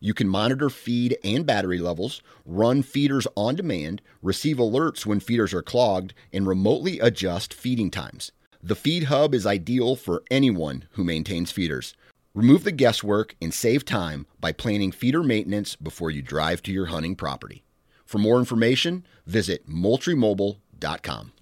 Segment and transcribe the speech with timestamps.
[0.00, 5.52] you can monitor feed and battery levels, run feeders on demand, receive alerts when feeders
[5.54, 8.32] are clogged, and remotely adjust feeding times.
[8.62, 11.94] The Feed Hub is ideal for anyone who maintains feeders.
[12.34, 16.86] Remove the guesswork and save time by planning feeder maintenance before you drive to your
[16.86, 17.64] hunting property.
[18.04, 21.32] For more information, visit moultriemobile.com.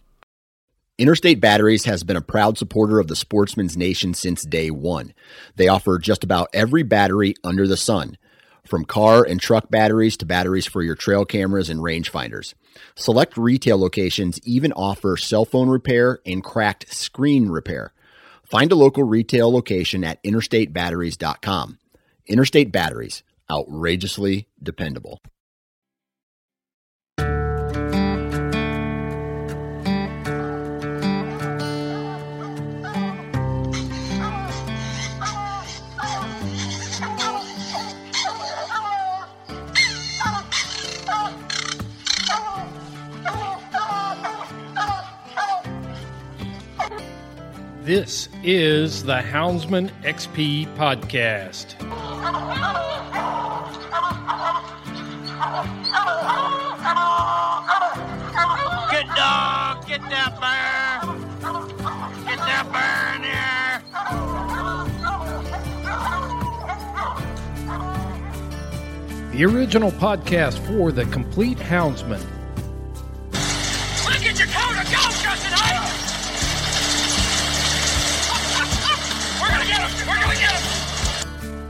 [0.96, 5.12] Interstate Batteries has been a proud supporter of the Sportsman's Nation since day one.
[5.56, 8.16] They offer just about every battery under the sun
[8.66, 12.54] from car and truck batteries to batteries for your trail cameras and rangefinders.
[12.94, 17.92] Select retail locations even offer cell phone repair and cracked screen repair.
[18.44, 21.78] Find a local retail location at interstatebatteries.com.
[22.26, 25.20] Interstate Batteries, outrageously dependable.
[47.84, 51.78] This is the Houndsman XP podcast.
[58.88, 61.02] Good dog, get that bear.
[62.24, 63.22] Get that bear in
[69.28, 69.36] here.
[69.36, 72.22] The original podcast for the complete houndsman.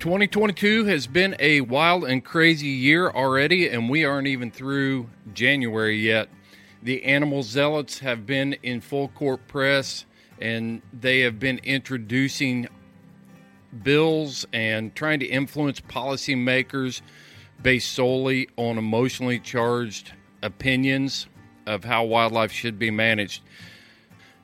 [0.00, 4.50] Twenty twenty two has been a wild and crazy year already, and we aren't even
[4.50, 6.30] through January yet.
[6.82, 10.06] The animal zealots have been in full court press,
[10.40, 12.66] and they have been introducing
[13.82, 17.02] bills and trying to influence policymakers
[17.60, 21.26] based solely on emotionally charged opinions
[21.66, 23.42] of how wildlife should be managed.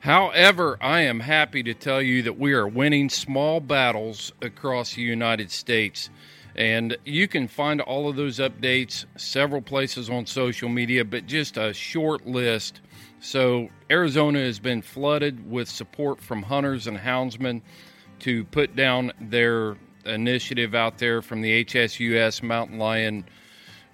[0.07, 5.01] However, I am happy to tell you that we are winning small battles across the
[5.01, 6.09] United States.
[6.55, 11.57] And you can find all of those updates several places on social media, but just
[11.57, 12.79] a short list.
[13.19, 17.61] So, Arizona has been flooded with support from hunters and houndsmen
[18.19, 19.75] to put down their
[20.05, 23.25] initiative out there from the HSUS Mountain Lion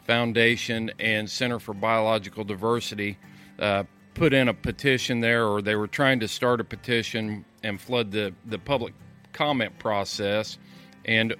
[0.06, 3.18] Foundation and Center for Biological Diversity.
[3.58, 7.80] Uh, put in a petition there, or they were trying to start a petition and
[7.80, 8.94] flood the, the public
[9.32, 10.58] comment process.
[11.06, 11.36] And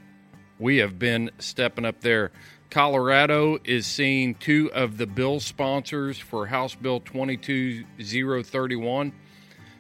[0.60, 2.32] we have been stepping up there.
[2.70, 9.14] Colorado is seeing two of the bill sponsors for House Bill 22031.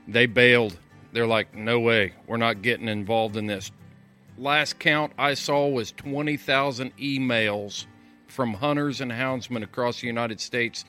[0.08, 0.78] They bailed.
[1.12, 3.72] They're like, no way, we're not getting involved in this.
[4.38, 7.86] Last count I saw was 20,000 emails
[8.28, 10.86] from hunters and houndsmen across the United States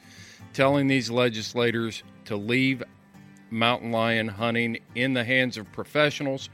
[0.55, 2.83] telling these legislators to leave
[3.51, 6.49] mountain lion hunting in the hands of professionals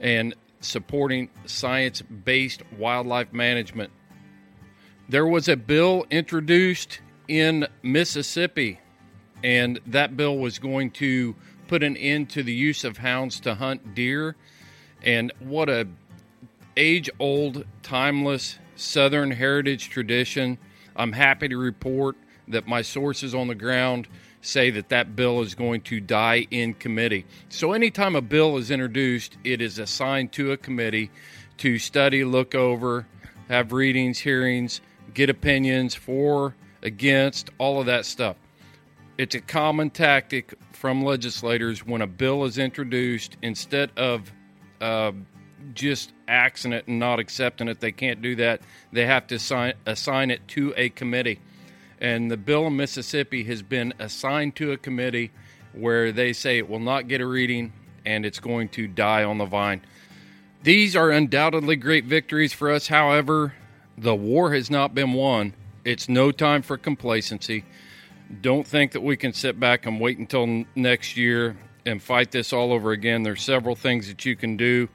[0.00, 3.92] and supporting science based wildlife management.
[5.08, 8.80] There was a bill introduced in Mississippi,
[9.42, 11.34] and that bill was going to
[11.68, 14.36] put an end to the use of hounds to hunt deer.
[15.02, 15.88] And what a
[16.76, 20.58] age old, timeless Southern heritage tradition.
[20.96, 22.16] I'm happy to report
[22.50, 24.08] that my sources on the ground
[24.42, 27.26] say that that bill is going to die in committee.
[27.48, 31.10] So, anytime a bill is introduced, it is assigned to a committee
[31.58, 33.06] to study, look over,
[33.48, 34.80] have readings, hearings,
[35.12, 38.36] get opinions for, against, all of that stuff.
[39.18, 44.32] It's a common tactic from legislators when a bill is introduced, instead of
[44.80, 45.12] uh,
[45.74, 48.62] just axing it and not accepting it, they can't do that.
[48.92, 51.40] They have to assign, assign it to a committee.
[52.00, 55.30] And the bill in Mississippi has been assigned to a committee
[55.72, 57.72] where they say it will not get a reading
[58.04, 59.82] and it's going to die on the vine.
[60.62, 62.88] These are undoubtedly great victories for us.
[62.88, 63.54] However,
[63.96, 65.54] the war has not been won.
[65.84, 67.64] It's no time for complacency.
[68.40, 72.52] Don't think that we can sit back and wait until next year and fight this
[72.52, 73.22] all over again.
[73.22, 74.88] There's several things that you can do.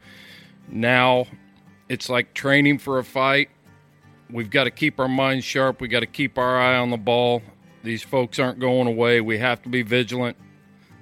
[0.68, 1.28] Now,
[1.90, 3.50] it's like training for a fight.
[4.36, 5.80] We've got to keep our minds sharp.
[5.80, 7.42] We got to keep our eye on the ball.
[7.84, 9.22] These folks aren't going away.
[9.22, 10.36] We have to be vigilant.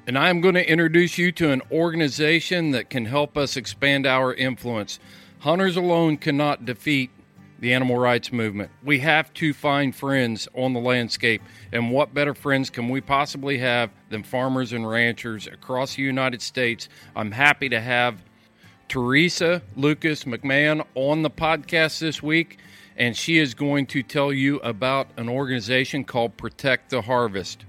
[0.06, 4.36] And I'm going to introduce you to an organization that can help us expand our
[4.36, 5.00] influence.
[5.40, 7.10] Hunters alone cannot defeat
[7.60, 8.70] the animal rights movement.
[8.84, 11.42] We have to find friends on the landscape.
[11.72, 16.44] And what better friends can we possibly have than farmers and ranchers across the United
[16.44, 16.88] States?
[17.16, 18.22] I'm happy to have
[18.90, 22.60] Teresa Lucas McMahon on the podcast this week,
[22.98, 27.66] and she is going to tell you about an organization called Protect the Harvest.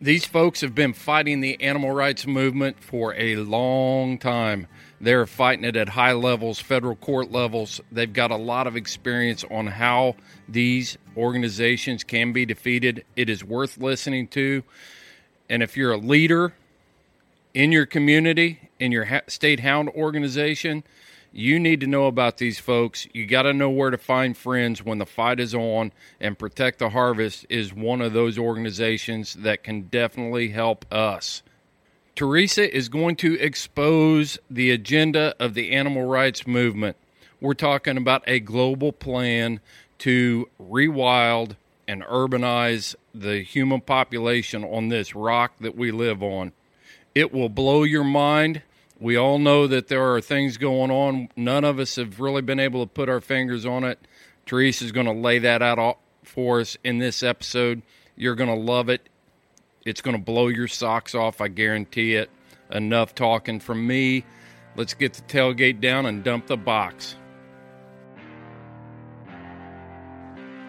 [0.00, 4.66] These folks have been fighting the animal rights movement for a long time.
[5.00, 7.80] They're fighting it at high levels, federal court levels.
[7.92, 10.16] They've got a lot of experience on how
[10.48, 13.04] these organizations can be defeated.
[13.14, 14.64] It is worth listening to.
[15.48, 16.52] And if you're a leader
[17.54, 20.82] in your community, in your state hound organization,
[21.32, 23.08] you need to know about these folks.
[23.12, 26.78] You got to know where to find friends when the fight is on, and Protect
[26.78, 31.42] the Harvest is one of those organizations that can definitely help us.
[32.14, 36.96] Teresa is going to expose the agenda of the animal rights movement.
[37.40, 39.60] We're talking about a global plan
[39.98, 41.56] to rewild
[41.88, 46.52] and urbanize the human population on this rock that we live on.
[47.14, 48.62] It will blow your mind.
[49.02, 51.28] We all know that there are things going on.
[51.34, 53.98] None of us have really been able to put our fingers on it.
[54.46, 57.82] Teresa is going to lay that out for us in this episode.
[58.14, 59.08] You're going to love it.
[59.84, 62.30] It's going to blow your socks off, I guarantee it.
[62.70, 64.24] Enough talking from me.
[64.76, 67.16] Let's get the tailgate down and dump the box.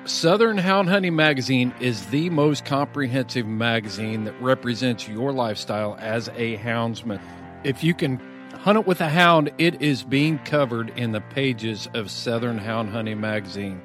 [0.06, 6.58] Southern Hound Hunting Magazine is the most comprehensive magazine that represents your lifestyle as a
[6.58, 7.22] houndsman.
[7.64, 8.20] If you can
[8.56, 12.90] hunt it with a hound, it is being covered in the pages of Southern Hound
[12.90, 13.82] Hunting Magazine.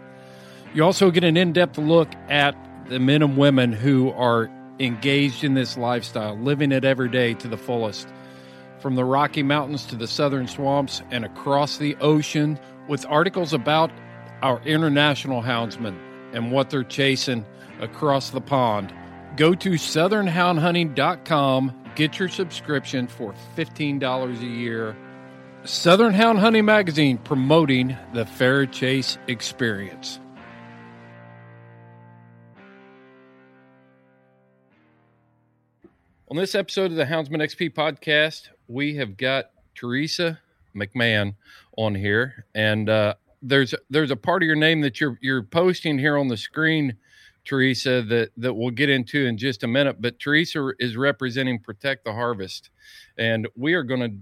[0.74, 2.56] You also get an in depth look at
[2.88, 7.48] the men and women who are engaged in this lifestyle, living it every day to
[7.48, 8.08] the fullest.
[8.80, 13.90] From the Rocky Mountains to the southern swamps and across the ocean, with articles about
[14.42, 15.98] our international houndsmen
[16.32, 17.44] and what they're chasing
[17.80, 18.94] across the pond.
[19.36, 24.96] Go to southernhoundhunting.com, get your subscription for $15 a year.
[25.64, 30.20] Southern Hound Hunting Magazine promoting the fair chase experience.
[36.30, 40.38] On this episode of the Houndsman XP podcast, we have got Teresa
[40.76, 41.34] McMahon
[41.76, 45.98] on here, and uh, there's there's a part of your name that you're you're posting
[45.98, 46.96] here on the screen,
[47.48, 49.96] Teresa, that that we'll get into in just a minute.
[50.00, 52.70] But Teresa is representing Protect the Harvest,
[53.16, 54.12] and we are going to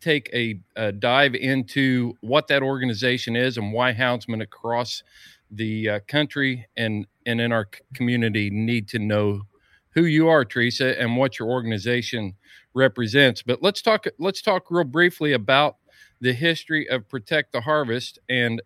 [0.00, 5.02] take a, a, dive into what that organization is and why houndsmen across
[5.50, 9.42] the uh, country and and in our community need to know
[9.90, 12.34] who you are, Teresa, and what your organization
[12.74, 13.42] represents.
[13.42, 14.06] But let's talk.
[14.18, 15.76] Let's talk real briefly about
[16.20, 18.62] the history of Protect the Harvest and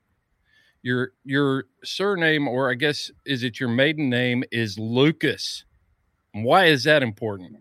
[0.82, 5.64] your your surname, or I guess is it your maiden name, is Lucas.
[6.32, 7.56] Why is that important?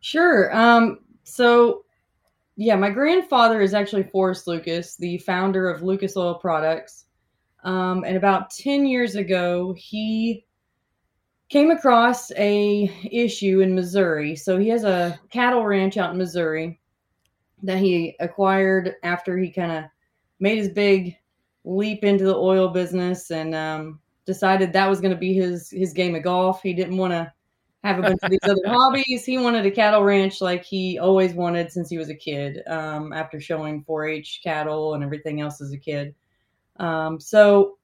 [0.00, 0.54] Sure.
[0.54, 1.84] Um, so,
[2.56, 7.06] yeah, my grandfather is actually Forrest Lucas, the founder of Lucas Oil Products.
[7.64, 10.44] Um, and about 10 years ago, he
[11.48, 14.34] came across a issue in Missouri.
[14.34, 16.80] So he has a cattle ranch out in Missouri
[17.62, 19.84] that he acquired after he kind of
[20.40, 21.16] made his big
[21.64, 25.92] leap into the oil business and um, decided that was going to be his his
[25.92, 26.62] game of golf.
[26.62, 27.32] He didn't want to
[27.84, 29.24] have a bunch of these other hobbies.
[29.24, 32.62] He wanted a cattle ranch like he always wanted since he was a kid.
[32.66, 36.14] Um, after showing 4-H cattle and everything else as a kid,
[36.78, 37.78] um, so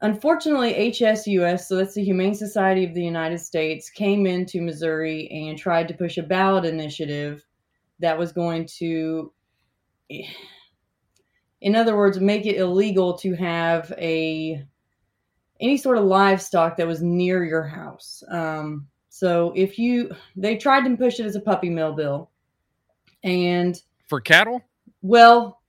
[0.00, 5.58] unfortunately, HSUS, so that's the Humane Society of the United States, came into Missouri and
[5.58, 7.44] tried to push a ballot initiative
[8.00, 9.32] that was going to,
[11.64, 14.62] in other words, make it illegal to have a
[15.60, 18.22] any sort of livestock that was near your house.
[18.28, 22.30] Um, so if you, they tried to push it as a puppy mill bill,
[23.22, 24.62] and For cattle?
[25.00, 25.62] well,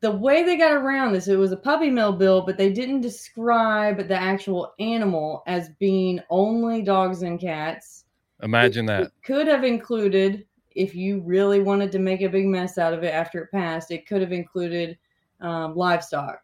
[0.00, 3.02] the way they got around this, it was a puppy mill bill, but they didn't
[3.02, 8.04] describe the actual animal as being only dogs and cats.
[8.42, 9.02] Imagine that.
[9.02, 13.02] It could have included, if you really wanted to make a big mess out of
[13.02, 14.98] it after it passed, it could have included
[15.40, 16.42] um, livestock.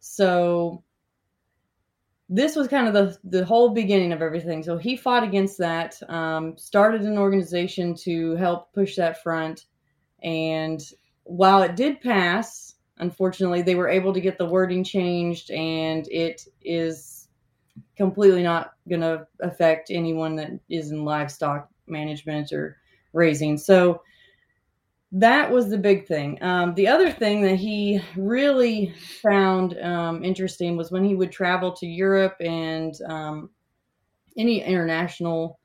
[0.00, 0.82] So
[2.28, 4.62] this was kind of the the whole beginning of everything.
[4.62, 9.66] So he fought against that, um, started an organization to help push that front,
[10.22, 10.80] and
[11.24, 16.42] while it did pass, unfortunately, they were able to get the wording changed, and it
[16.62, 17.28] is
[17.96, 22.78] completely not going to affect anyone that is in livestock management or
[23.16, 23.56] raising.
[23.58, 24.02] So
[25.12, 26.42] that was the big thing.
[26.42, 28.92] Um, the other thing that he really
[29.22, 33.50] found um, interesting was when he would travel to Europe and um,
[34.36, 35.58] any international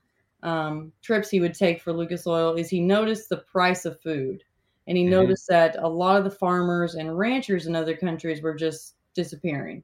[0.43, 4.43] um, trips he would take for Lucas Oil, is he noticed the price of food.
[4.87, 5.09] And he Mhm.
[5.09, 9.83] noticed that a lot of the farmers and ranchers in other countries were just disappearing.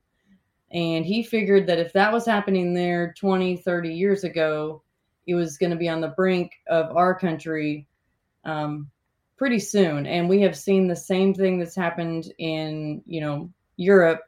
[0.72, 4.82] And he figured that if that was happening there 20, 30 years ago,
[5.28, 7.88] it was going to be on the brink of our country
[8.46, 8.90] um,
[9.38, 10.08] pretty soon.
[10.08, 14.22] And we have seen the same thing that's happened in, you know, Europe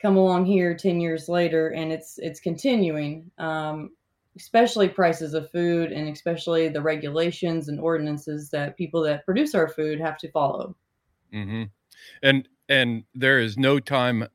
[0.00, 3.90] come along here 10 years later and it's it's continuing um,
[4.36, 9.68] especially prices of food and especially the regulations and ordinances that people that produce our
[9.68, 10.76] food have to follow
[11.32, 11.62] mm-hmm.
[12.22, 14.26] And and there is no time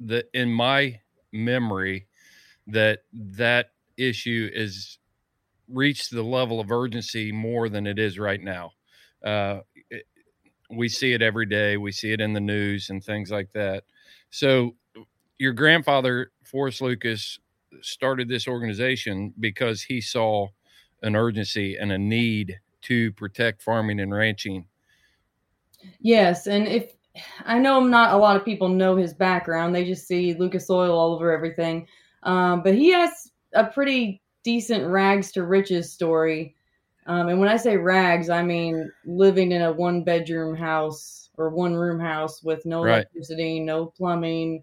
[0.00, 1.00] that in my
[1.32, 2.08] memory
[2.66, 4.98] that that issue is
[5.68, 8.72] reached the level of urgency more than it is right now.
[9.24, 10.04] Uh, it,
[10.70, 11.76] we see it every day.
[11.76, 13.84] We see it in the news and things like that.
[14.30, 14.74] So,
[15.38, 17.38] your grandfather, Forrest Lucas,
[17.80, 20.48] started this organization because he saw
[21.02, 24.64] an urgency and a need to protect farming and ranching.
[26.00, 26.94] Yes, and if
[27.44, 30.96] I know not a lot of people know his background, they just see Lucas Oil
[30.96, 31.86] all over everything.
[32.24, 36.54] Um, but he has a pretty decent rags to riches story.
[37.06, 41.50] Um, and when I say rags, I mean living in a one bedroom house or
[41.50, 42.96] one room house with no Right.
[42.96, 44.62] electricity, no plumbing.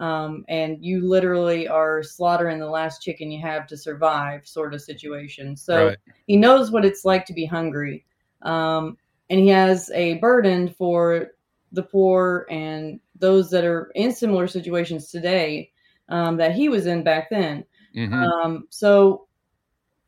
[0.00, 4.82] Um, and you literally are slaughtering the last chicken you have to survive, sort of
[4.82, 5.56] situation.
[5.56, 5.98] So Right.
[6.26, 8.04] he knows what it's like to be hungry.
[8.42, 8.98] Um,
[9.30, 11.28] and he has a burden for
[11.72, 15.70] the poor and those that are in similar situations today
[16.08, 17.64] um, that he was in back then.
[17.94, 18.12] Mhm.
[18.12, 19.26] Um, so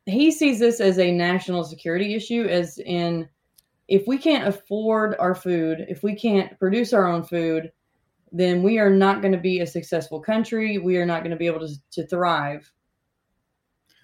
[0.05, 3.27] he sees this as a national security issue, as in
[3.87, 7.71] if we can't afford our food, if we can't produce our own food,
[8.31, 10.77] then we are not going to be a successful country.
[10.77, 12.69] We are not going to be able to, to thrive.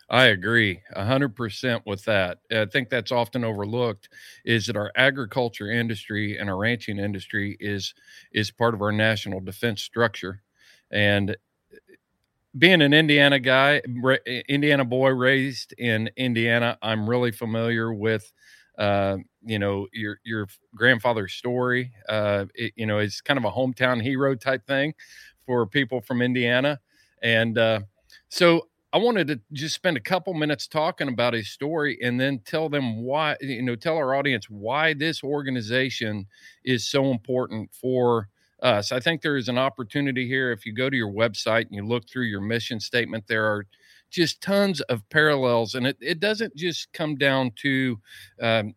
[0.10, 2.40] I agree a hundred percent with that.
[2.52, 4.10] I think that's often overlooked
[4.46, 7.94] is that our agriculture industry and our ranching industry is
[8.32, 10.44] is part of our national defense structure.
[10.92, 11.36] And
[12.58, 13.82] being an Indiana guy,
[14.48, 18.32] Indiana boy raised in Indiana, I'm really familiar with
[18.78, 21.92] uh, you know your your grandfather's story.
[22.08, 24.94] Uh, it, you know, it's kind of a hometown hero type thing
[25.46, 26.80] for people from Indiana,
[27.22, 27.80] and uh,
[28.30, 32.40] so I wanted to just spend a couple minutes talking about his story and then
[32.46, 36.28] tell them why, you know, tell our audience why this organization
[36.64, 38.30] is so important for
[38.64, 38.92] us.
[38.92, 40.52] I think there is an opportunity here.
[40.52, 43.68] If you go to your website and you look through your mission statement, there are
[44.10, 45.76] just tons of parallels.
[45.76, 48.00] And it, it doesn't just come down to
[48.42, 48.74] um,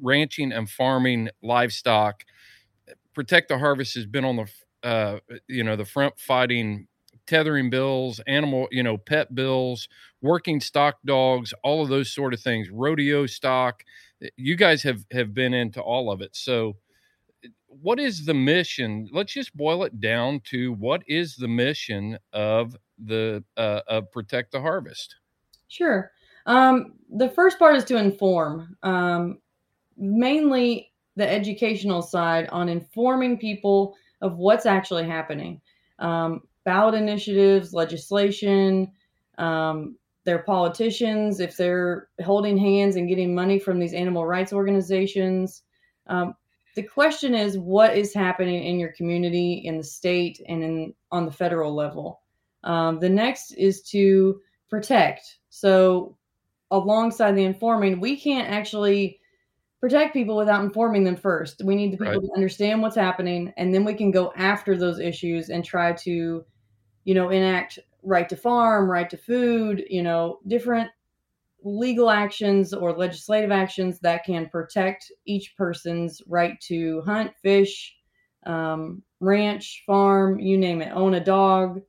[0.00, 2.24] ranching and farming livestock.
[3.14, 5.18] Protect the Harvest has been on the, uh,
[5.48, 6.86] you know, the front fighting
[7.26, 9.88] tethering bills, animal, you know, pet bills,
[10.20, 13.84] working stock dogs, all of those sort of things, rodeo stock.
[14.36, 16.34] You guys have have been into all of it.
[16.34, 16.76] So
[17.66, 19.08] what is the mission?
[19.12, 24.52] Let's just boil it down to what is the mission of the uh, of Protect
[24.52, 25.16] the Harvest?
[25.68, 26.10] Sure.
[26.46, 29.38] Um, the first part is to inform, um,
[29.96, 35.60] mainly the educational side on informing people of what's actually happening.
[35.98, 38.90] Um, ballot initiatives, legislation,
[39.38, 45.62] um, their politicians, if they're holding hands and getting money from these animal rights organizations,
[46.06, 46.34] um,
[46.80, 51.26] the question is what is happening in your community, in the state, and in on
[51.26, 52.22] the federal level.
[52.64, 55.40] Um, the next is to protect.
[55.50, 56.16] So,
[56.70, 59.20] alongside the informing, we can't actually
[59.78, 61.60] protect people without informing them first.
[61.62, 62.22] We need the people Right.
[62.22, 66.42] to understand what's happening, and then we can go after those issues and try to,
[67.04, 70.90] you know, enact right to farm, right to food, you know, different
[71.62, 77.94] legal actions or legislative actions that can protect each person's right to hunt, fish,
[78.46, 81.80] um, ranch, farm, you name it, own a dog.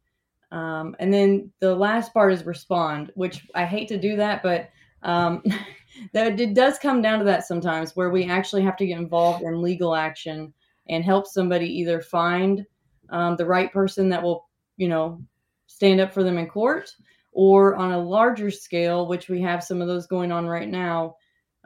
[0.51, 4.69] Um, and then the last part is respond, which I hate to do that, but
[5.03, 5.43] um,
[6.13, 9.43] that it does come down to that sometimes where we actually have to get involved
[9.43, 10.53] in legal action
[10.89, 12.65] and help somebody either find
[13.09, 15.21] um, the right person that will, you know,
[15.67, 16.93] stand up for them in court
[17.31, 21.15] or on a larger scale, which we have some of those going on right now,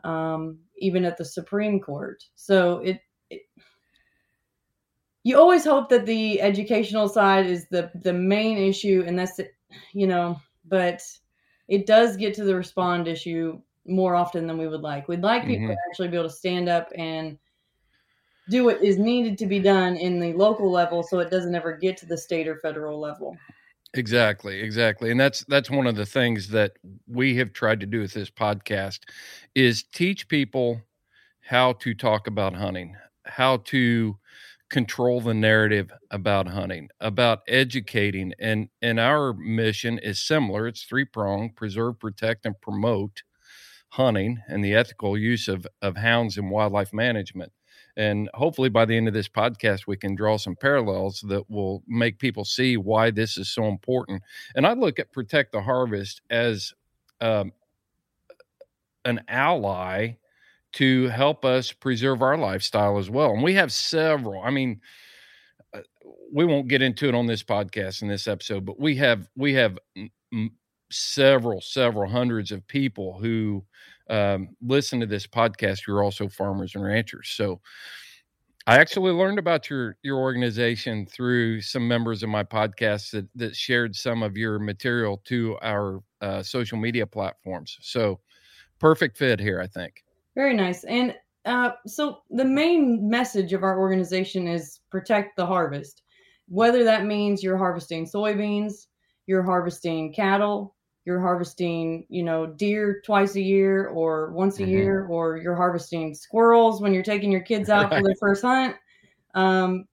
[0.03, 2.23] um, even at the Supreme Court.
[2.35, 3.41] So it, it,
[5.23, 9.55] you always hope that the educational side is the the main issue, and that's it,
[9.93, 11.01] you know, but
[11.67, 15.07] it does get to the respond issue more often than we would like.
[15.07, 17.37] We'd like people to actually be able to stand up and
[18.49, 21.75] do what is needed to be done in the local level so it doesn't ever
[21.75, 23.35] get to the state or federal level.
[23.95, 25.09] Exactly, exactly.
[25.11, 26.73] And that's that's one of the things that
[27.07, 28.99] we have tried to do with this podcast
[29.55, 30.81] is teach people
[31.41, 34.17] how to talk about hunting, how to
[34.69, 40.67] control the narrative about hunting, about educating and and our mission is similar.
[40.67, 43.23] It's three-pronged, preserve, protect and promote
[43.91, 47.51] hunting and the ethical use of of hounds in wildlife management.
[47.97, 51.81] And hopefully by the end of this podcast, we can draw some parallels that will
[51.87, 54.21] make people see why this is so important.
[54.55, 56.73] And I look at Protect the Harvest as
[57.21, 57.53] um,
[59.05, 60.15] an ally
[60.73, 63.31] to help us preserve our lifestyle as well.
[63.31, 64.81] And we have several, I mean,
[65.73, 65.81] uh,
[66.33, 69.53] we won't get into it on this podcast in this episode, but we have, we
[69.53, 70.51] have mm,
[70.91, 73.63] several, several hundreds of people who
[74.09, 77.29] um, listen to this podcast you're also farmers and ranchers.
[77.29, 77.61] So
[78.67, 83.55] I actually learned about your your organization through some members of my podcast that that
[83.55, 87.77] shared some of your material to our uh, social media platforms.
[87.81, 88.19] So
[88.79, 90.03] perfect fit here, I think.
[90.35, 90.83] Very nice.
[90.83, 96.01] And uh, so the main message of our organization is protect the harvest.
[96.47, 98.87] Whether that means you're harvesting soybeans,
[99.27, 100.75] you're harvesting cattle,
[101.05, 104.71] you're harvesting, you know, deer twice a year or once a Mhm.
[104.71, 108.75] year, or you're harvesting squirrels when you're taking your kids out for their first hunt.
[109.35, 109.85] Um,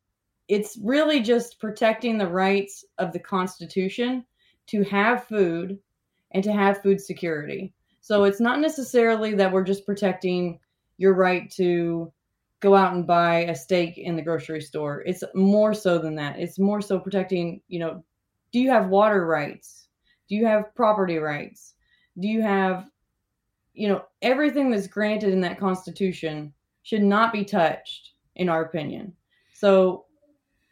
[0.48, 4.24] it's really just protecting the rights of the Constitution
[4.68, 5.78] to have food
[6.32, 7.72] and to have food security.
[8.00, 10.58] So it's not necessarily that we're just protecting
[10.98, 12.12] your right to
[12.60, 15.02] go out and buy a steak in the grocery store.
[15.06, 16.38] It's more so than that.
[16.38, 18.04] It's more so protecting, you know,
[18.52, 19.81] do you have water rights?
[20.32, 21.74] Do you have property rights?
[22.18, 22.88] Do you have,
[23.74, 29.12] you know, everything that's granted in that constitution should not be touched, in our opinion.
[29.52, 30.06] So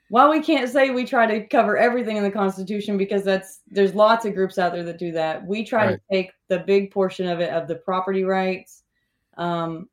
[0.08, 3.94] while we can't say we try to cover everything in the constitution because that's there's
[3.94, 5.90] lots of groups out there that do that we try Right.
[5.96, 8.84] to take the big portion of it of the property rights
[9.36, 9.90] um,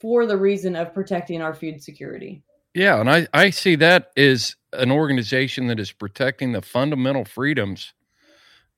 [0.00, 4.54] for the reason of protecting our food security Yeah, and I I see that as
[4.72, 7.92] an organization that is protecting the fundamental freedoms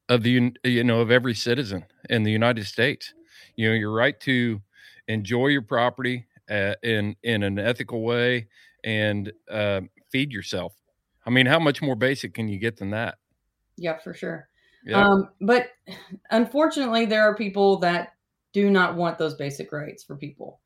[0.09, 3.15] of the you know of every citizen in the United States.
[3.57, 4.61] You know, your right to
[5.09, 8.49] enjoy your property uh, in in an ethical way
[8.85, 10.75] and uh, feed yourself.
[11.27, 13.19] I mean, how much more basic can you get than that?
[13.79, 14.49] yeah for sure
[14.85, 15.69] Yeah, um, but
[16.31, 18.13] unfortunately there are people that
[18.53, 20.61] do not want those basic rights for people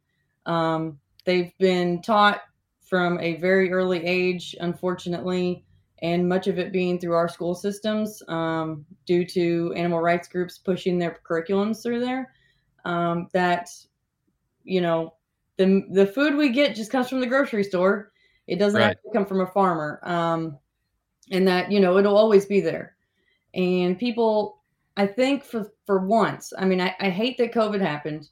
[0.46, 2.40] um, they've been taught
[2.80, 5.64] from a very early age unfortunately
[6.02, 10.58] and much of it being through our school systems um, due to animal rights groups
[10.58, 12.32] pushing their curriculums through there.
[12.84, 13.68] Um, that
[14.64, 15.14] you know
[15.56, 18.12] the the food we get just comes from the grocery store.
[18.48, 18.88] It doesn't Right.
[18.88, 20.58] have to come from a farmer um,
[21.30, 22.96] and that you know it'll always be there.
[23.54, 24.62] And people
[24.96, 28.28] i think for for once i mean i, I hate that covid happened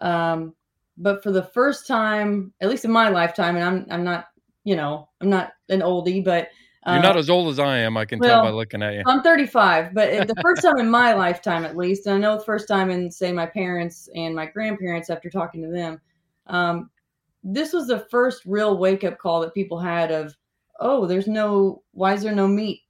[0.00, 0.54] um,
[0.96, 4.26] but for the first time at least in my lifetime and i'm i'm not
[4.64, 6.48] you know i'm not an oldie but
[6.86, 7.96] you're uh, not as old as I am.
[7.96, 9.02] I can tell by looking at you.
[9.06, 12.44] I'm 35, but the first time in my lifetime, at least, and I know the
[12.44, 16.00] first time in, say, my parents and my grandparents after talking to them,
[16.46, 16.90] um,
[17.42, 20.36] this was the first real wake up call that people had of,
[20.80, 22.82] oh, there's no, why is there no meat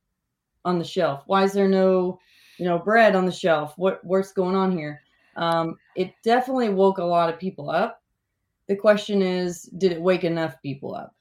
[0.64, 1.22] on the shelf?
[1.26, 2.20] Why is there no,
[2.58, 3.72] you know, bread on the shelf?
[3.76, 5.00] What, what's going on here?
[5.36, 8.02] Um, it definitely woke a lot of people up.
[8.66, 11.14] the question is, did it wake enough people up?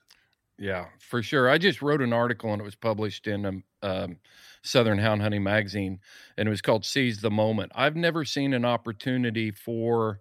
[0.58, 1.48] Yeah, for sure.
[1.48, 4.16] I just wrote an article and it was published in um, um,
[4.62, 6.00] Southern Hound Hunting magazine,
[6.36, 10.20] and it was called "Seize the Moment." I've never seen an opportunity for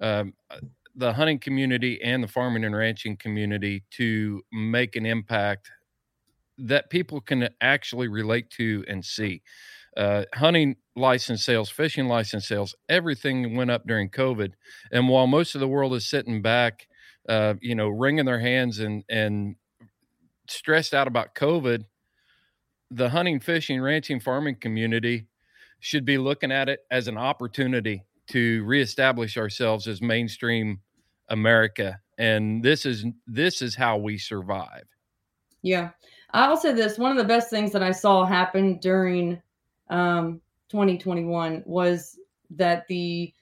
[0.00, 0.60] um, uh,
[0.94, 5.70] the hunting community and the farming and ranching community to make an impact
[6.58, 9.42] that people can actually relate to and see.
[9.96, 14.52] Uh, hunting license sales, fishing license sales, everything went up during COVID.
[14.92, 16.86] And while most of the world is sitting back,
[17.28, 19.56] uh, you know, wringing their hands and and
[20.48, 21.84] stressed out about COVID,
[22.90, 25.26] the hunting, fishing, ranching, farming community
[25.80, 30.80] should be looking at it as an opportunity to reestablish ourselves as mainstream
[31.28, 31.98] America.
[32.18, 34.84] And this is this is how we survive.
[35.62, 35.90] Yeah.
[36.32, 39.40] I'll say this one of the best things that I saw happen during
[39.90, 42.18] um, 2021 was
[42.50, 43.32] that the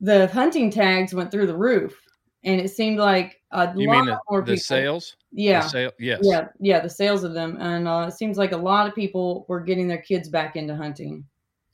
[0.00, 2.00] the hunting tags went through the roof
[2.44, 5.16] and it seemed like a You lot mean the, more the people sales?
[5.42, 6.20] The yeah sale, yes.
[6.22, 9.46] yeah yeah the sales of them and uh, it seems like a lot of people
[9.48, 11.24] were getting their kids back into hunting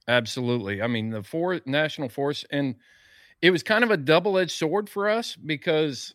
[0.09, 0.81] Absolutely.
[0.83, 2.77] I mean, the four national forest, and
[3.43, 6.15] it was kind of a double edged sword for us because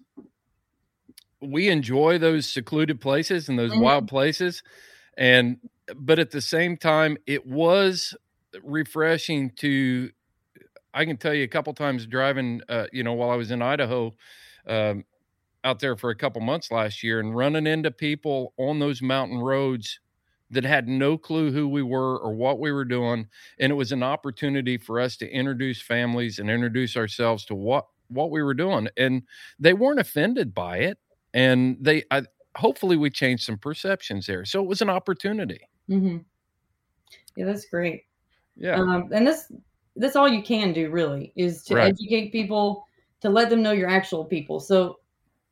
[1.41, 3.81] we enjoy those secluded places and those Mhm.
[3.81, 4.63] wild places.
[5.17, 5.57] And,
[5.95, 8.15] but at the same time, it was
[8.63, 10.11] refreshing to,
[10.93, 13.61] I can tell you a couple times driving, uh, you know, while I was in
[13.61, 14.13] Idaho,
[14.67, 15.05] um,
[15.63, 19.39] out there for a couple months last year and running into people on those mountain
[19.39, 19.99] roads
[20.49, 23.27] that had no clue who we were or what we were doing
[23.59, 27.85] and it was an opportunity for us to introduce families and introduce ourselves to what
[28.07, 29.21] what we were doing and
[29.59, 30.97] they weren't offended by it
[31.33, 32.23] and they I,
[32.55, 35.59] hopefully we changed some perceptions there so it was an opportunity.
[35.87, 36.17] Hmm
[37.35, 38.05] yeah that's great.
[38.55, 38.75] Yeah.
[38.75, 39.51] Um, and this
[39.95, 41.89] that's all you can do really is to Right.
[41.89, 42.85] educate people
[43.21, 44.59] to let them know you're actual people.
[44.59, 44.97] So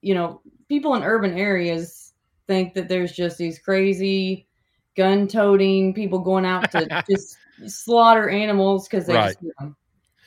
[0.02, 2.14] you know people in urban areas
[2.48, 4.48] think that there's just these crazy
[4.96, 9.28] gun toting people going out to just slaughter animals because they Right.
[9.28, 9.76] just do them.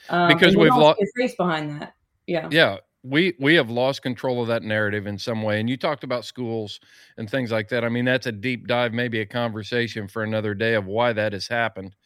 [0.09, 1.94] Um, Because we've don't lo- see a face behind that.
[2.27, 2.48] Yeah.
[2.51, 2.77] Yeah.
[3.05, 5.59] We we have lost control of that narrative in some way.
[5.59, 6.79] And you talked about schools
[7.16, 7.83] and things like that.
[7.85, 11.33] I mean that's a deep dive maybe a conversation for another day of why that
[11.33, 11.96] has happened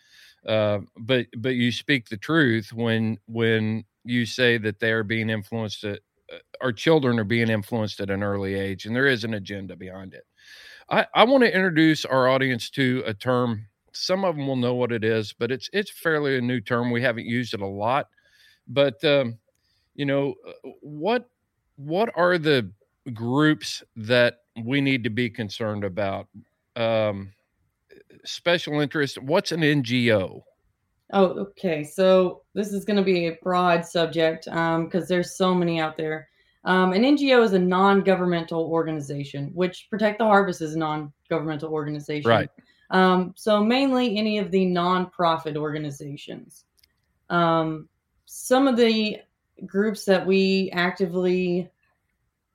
[0.47, 5.31] uh, but but you speak the truth when when you say that they are being
[5.31, 6.01] influenced at
[6.33, 9.77] uh, our children are being influenced at an early age and there is an agenda
[9.77, 10.25] behind it.
[10.91, 14.75] I i want to introduce our audience to a term some of them will know
[14.75, 17.67] what it is but it's it's fairly a new term we haven't used it a
[17.67, 18.09] lot
[18.69, 19.39] but um,
[19.95, 21.29] you know uh, what
[21.77, 22.71] what are the
[23.13, 26.29] groups that we need to be concerned about?
[26.75, 27.33] Um,
[28.25, 30.43] special interest what's an ngo
[31.13, 31.85] Oh, okay.
[31.85, 36.29] So this is going to be a broad subject because there's so many out there.
[36.65, 42.29] Um, an NGO is a non-governmental organization, which Protect the Harvest is a non-governmental organization.
[42.29, 42.51] Right.
[42.91, 46.65] Um, so mainly any of the non-profit organizations.
[47.31, 47.89] Um,
[48.25, 49.19] some of the
[49.65, 51.71] groups that we actively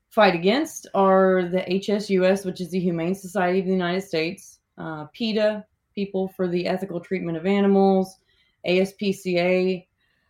[0.10, 5.06] fight against are the HSUS, which is the Humane Society of the United States, uh,
[5.14, 8.18] PETA, People for the Ethical Treatment of Animals,
[8.66, 9.86] ASPCA.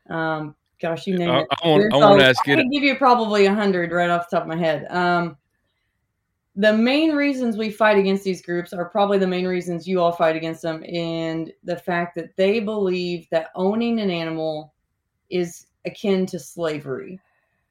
[0.10, 1.48] Um, gosh, you name I- it.
[1.64, 4.10] I won't- I a- ask you I to- can give you probably a hundred right
[4.10, 4.88] off the top of my head.
[4.90, 5.38] Um,
[6.56, 10.12] the main reasons we fight against these groups are probably the main reasons you all
[10.12, 14.74] fight against them, and the fact that they believe that owning an animal
[15.30, 17.20] is akin to slavery.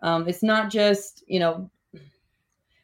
[0.02, 1.68] Um, it's not just you know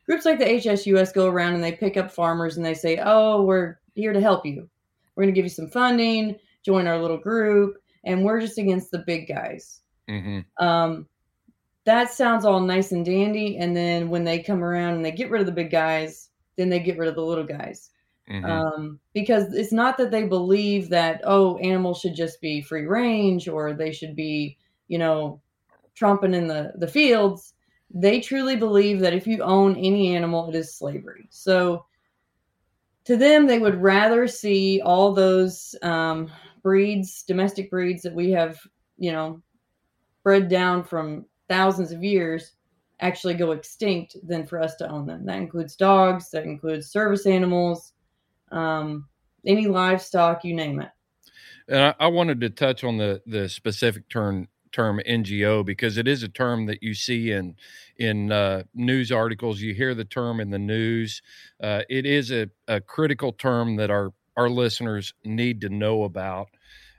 [0.04, 3.42] groups like the HSUS go around and they pick up farmers and they say, "Oh,
[3.42, 4.68] we're here to help you.
[5.16, 6.38] We're going to give you some funding.
[6.64, 11.08] Join our little group, and we're just against the big guys." hmm Um,
[11.84, 15.30] that sounds all nice and dandy, and then when they come around and they get
[15.30, 17.90] rid of the big guys, then they get rid of the little guys.
[18.28, 22.86] hmm Um, because it's not that they believe that oh, animals should just be free
[22.86, 25.40] range or they should be, you know,
[25.98, 27.54] tromping in the the fields.
[27.90, 31.28] They truly believe that if you own any animal, it is slavery.
[31.30, 31.86] So
[33.06, 36.30] to them, they would rather see all those um,
[36.62, 38.58] breeds, domestic breeds that we have,
[38.98, 39.40] you know,
[40.24, 42.52] bred down from thousands of years
[43.00, 45.24] actually go extinct than for us to own them.
[45.24, 47.92] That includes dogs, that includes service animals,
[48.50, 49.08] um,
[49.44, 50.90] any livestock, you name it.
[51.68, 56.06] and I, I wanted to touch on the the specific term term ngo because it
[56.06, 57.56] is a term that you see in
[57.96, 61.22] in uh, news articles you hear the term in the news
[61.62, 66.48] uh, it is a, a critical term that our our listeners need to know about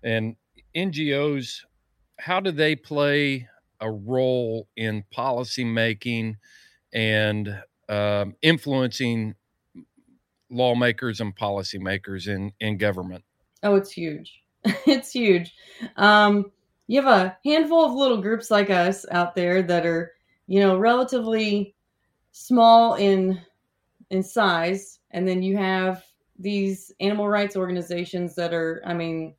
[0.04, 0.36] and
[0.76, 1.60] ngos
[2.20, 3.48] how do they play
[3.80, 6.36] a role in policy making
[6.94, 9.36] and um, influencing
[10.50, 13.24] lawmakers and policymakers in in government.
[13.64, 14.42] Oh, it's huge.
[14.64, 15.54] it's huge.
[15.96, 16.52] Um,
[16.88, 20.14] you have a handful of little groups like us out there that are,
[20.48, 21.76] you know, relatively
[22.32, 23.40] small in
[24.10, 26.04] in size, and then you have
[26.40, 29.36] these animal rights organizations that are, I mean,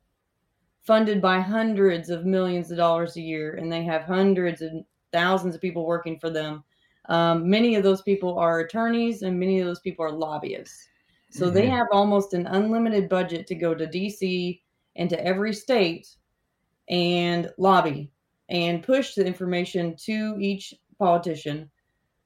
[0.83, 5.55] funded by hundreds of millions of dollars a year, and they have hundreds and thousands
[5.55, 6.63] of people working for them.
[7.05, 10.87] Um, many of those people are attorneys, and many of those people are lobbyists.
[11.31, 11.55] So mm-hmm.
[11.55, 14.61] they have almost an unlimited budget to go to DC
[14.95, 16.07] and to every state
[16.89, 18.11] and lobby
[18.49, 21.69] and push the information to each politician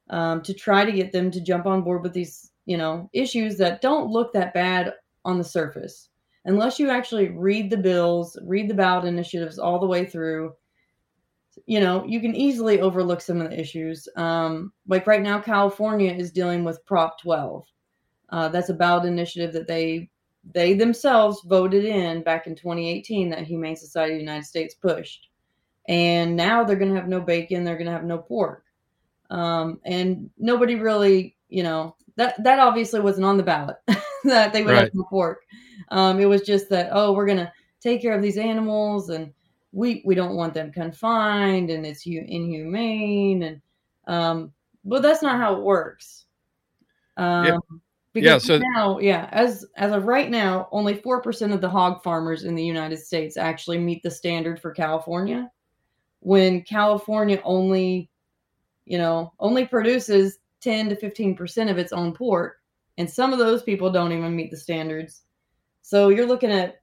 [0.09, 3.57] um, to try to get them to jump on board with these, you know, issues
[3.57, 4.93] that don't look that bad
[5.25, 6.09] on the surface.
[6.45, 10.53] Unless you actually read the bills, read the ballot initiatives all the way through,
[11.65, 14.07] you know, you can easily overlook some of the issues.
[14.15, 17.65] Um, like right now, California is dealing with Prop 12.
[18.29, 20.09] Uh, that's a ballot initiative that they
[20.51, 25.29] they themselves voted in back in 2018 that Humane Society of the United States pushed.
[25.87, 28.65] And now they're going to have no bacon, they're going to have no pork.
[29.29, 33.77] Um, and nobody really, you know, that that obviously wasn't on the ballot
[34.23, 34.83] that they would right.
[34.83, 35.39] have no pork.
[35.89, 37.51] Um, it was just that oh, we're going to
[37.81, 39.33] take care of these animals and
[39.71, 43.61] we we don't want them confined and it's inhumane and
[44.05, 44.51] um,
[44.85, 46.25] but that's not how it works.
[47.17, 47.81] Um.
[48.13, 51.69] Because yeah, so now, yeah, as as of right now, only four percent of the
[51.69, 55.49] hog farmers in the United States actually meet the standard for California.
[56.19, 58.11] When California only,
[58.85, 62.57] you know, only produces ten to fifteen percent of its own pork,
[62.99, 65.23] and some of those people don't even meet the standards.
[65.81, 66.81] So you're looking at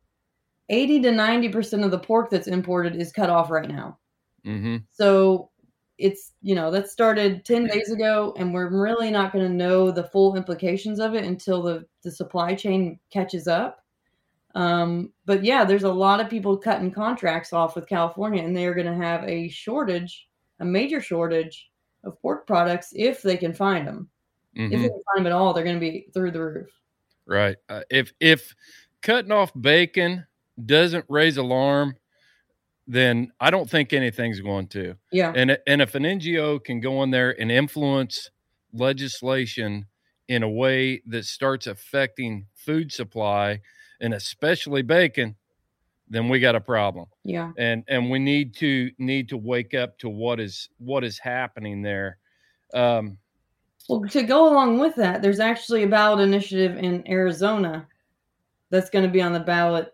[0.69, 3.99] eighty to ninety percent of the pork that's imported is cut off right now.
[4.45, 4.79] Mm-hmm.
[4.90, 5.50] So
[6.01, 9.91] it's you know that started 10 days ago and we're really not going to know
[9.91, 13.85] the full implications of it until the, the supply chain catches up.
[14.55, 18.75] Um, but yeah there's a lot of people cutting contracts off with california and they're
[18.75, 20.27] going to have a shortage
[20.59, 21.71] a major shortage
[22.03, 24.09] of pork products if they can find them.
[24.59, 24.73] Mm-hmm.
[24.73, 26.69] if they can find them at all they're going to be through the roof.
[27.27, 27.57] Right.
[27.69, 28.53] Uh, if if
[29.03, 30.27] cutting off bacon
[30.67, 31.95] doesn't raise alarm
[32.90, 34.96] then I don't think anything's going to.
[35.12, 35.33] Yeah.
[35.35, 38.31] And and if an NGO can go in there and influence
[38.72, 39.87] legislation
[40.26, 43.61] in a way that starts affecting food supply
[44.00, 45.37] and especially bacon,
[46.09, 47.07] then we got a problem.
[47.22, 47.53] Yeah.
[47.57, 51.83] And and we need to need to wake up to what is what is happening
[51.83, 52.18] there.
[52.74, 53.18] Um,
[53.88, 57.87] well, to go along with that, there's actually a ballot initiative in Arizona
[58.70, 59.92] that's going to be on the ballot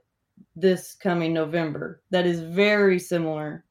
[0.55, 3.65] this coming November that is very similar.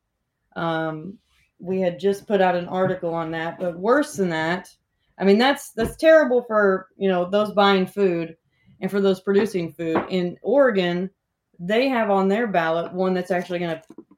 [0.56, 1.17] Um,
[1.60, 4.69] we had just put out an article on that, but worse than that,
[5.17, 8.36] I mean that's that's terrible for you know those buying food
[8.82, 10.04] and for those producing food.
[10.10, 11.10] In Oregon,
[11.60, 14.15] they have on their ballot one that's actually going to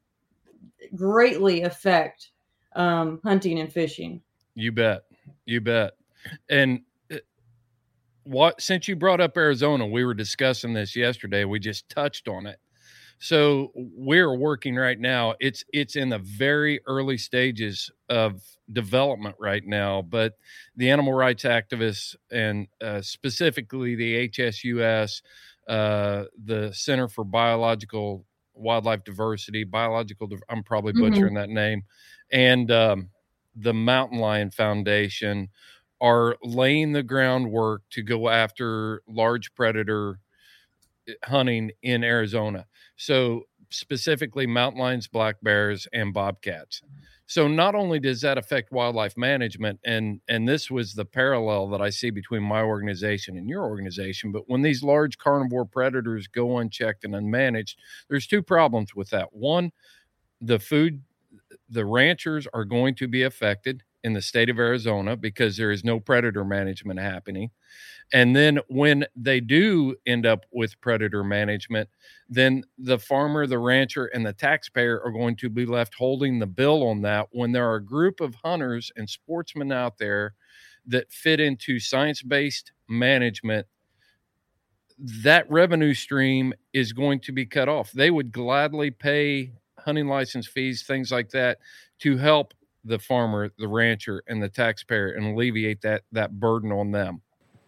[0.96, 2.32] greatly affect
[2.76, 4.22] um, hunting and fishing.
[4.56, 5.04] You bet,
[5.46, 5.94] you bet,
[6.50, 6.82] and
[8.28, 11.46] what since you brought up Arizona, we were discussing this yesterday.
[11.46, 12.60] We just touched on it.
[13.20, 15.36] So we're working right now.
[15.40, 20.34] It's it's in the very early stages of development right now, but
[20.76, 25.22] the animal rights activists and uh, specifically the HSUS,
[25.68, 30.30] uh, the Center for Biological Wildlife Diversity, biological.
[30.50, 31.10] I'm probably mm-hmm.
[31.10, 31.38] butchering mm-hmm.
[31.38, 31.84] that name,
[32.32, 33.10] and um,
[33.56, 35.50] the Mountain Lion Foundation
[36.02, 40.20] are laying the groundwork to go after large predator
[41.08, 42.66] eh, hunting in Arizona.
[42.98, 46.82] So specifically mountain lions, black bears, and bobcats.
[47.26, 51.82] So not only does that affect wildlife management, and and this was the parallel that
[51.82, 56.60] I see between my organization and your organization, but when these large carnivore predators go
[56.60, 57.76] unchecked and unmanaged,
[58.10, 59.34] there's two problems with that.
[59.34, 59.72] One,
[60.40, 61.02] the food,
[61.70, 65.84] the ranchers are going to be affected in the state of Arizona because there is
[65.84, 67.52] no predator management happening.
[68.14, 71.90] And then when they do end up with predator management,
[72.30, 76.48] then the farmer, the rancher, and the taxpayer are going to be left holding the
[76.48, 80.36] bill on that when there are a group of hunters and sportsmen out there
[80.86, 83.68] that fit into science based management.
[84.98, 87.92] That revenue stream is going to be cut off.
[87.92, 91.60] They would gladly pay hunting license fees, things like that,
[92.00, 92.54] to help
[92.88, 97.22] the farmer, the rancher, and the taxpayer and alleviate that that burden on them.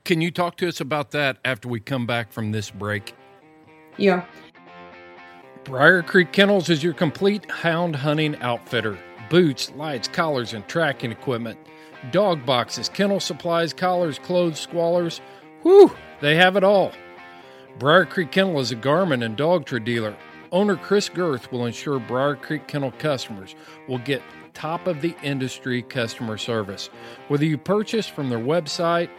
[0.06, 3.14] Can you talk to us about that after we come back from this break?
[3.98, 4.26] Yeah.
[5.66, 8.98] Briar Creek Kennels is your complete hound hunting outfitter.
[9.30, 11.60] boots, lights, collars, and tracking equipment,
[12.12, 15.22] dog boxes, kennel supplies, collars, clothes, squallers.
[15.64, 16.92] Whew, they have it all.
[17.80, 20.16] Briar Creek Kennel is a Garmin and dog Dogtra dealer.
[20.52, 23.56] Owner Chris Girth will ensure Briar Creek Kennel customers
[23.88, 24.22] will get
[24.54, 26.90] top of the industry customer service.
[27.28, 29.10] Whether you purchase from their website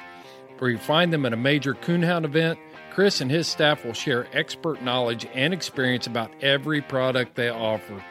[0.61, 2.59] or you find them at a major coonhound event,
[2.91, 8.03] Chris and his staff will share expert knowledge and experience about every product they offer.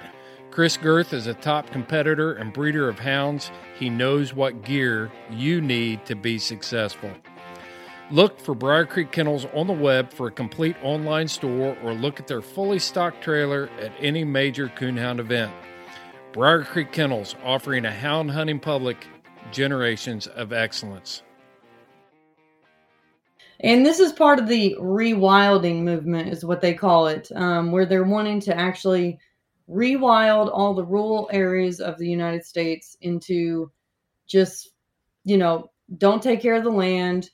[0.50, 3.52] Chris Girth is a top competitor and breeder of hounds.
[3.78, 7.12] He knows what gear you need to be successful.
[8.12, 12.20] Look for Briar Creek Kennels on the web for a complete online store or look
[12.20, 15.54] at their fully stocked trailer at any major coonhound event.
[16.34, 19.06] Briar Creek Kennels offering a hound hunting public
[19.52, 21.22] generations of excellence.
[23.60, 27.86] And this is part of the rewilding movement, is what they call it, um, where
[27.86, 29.20] they're wanting to actually
[29.70, 33.72] rewild all the rural areas of the United States into
[34.26, 34.72] just,
[35.26, 37.30] you know, don't take care of the land,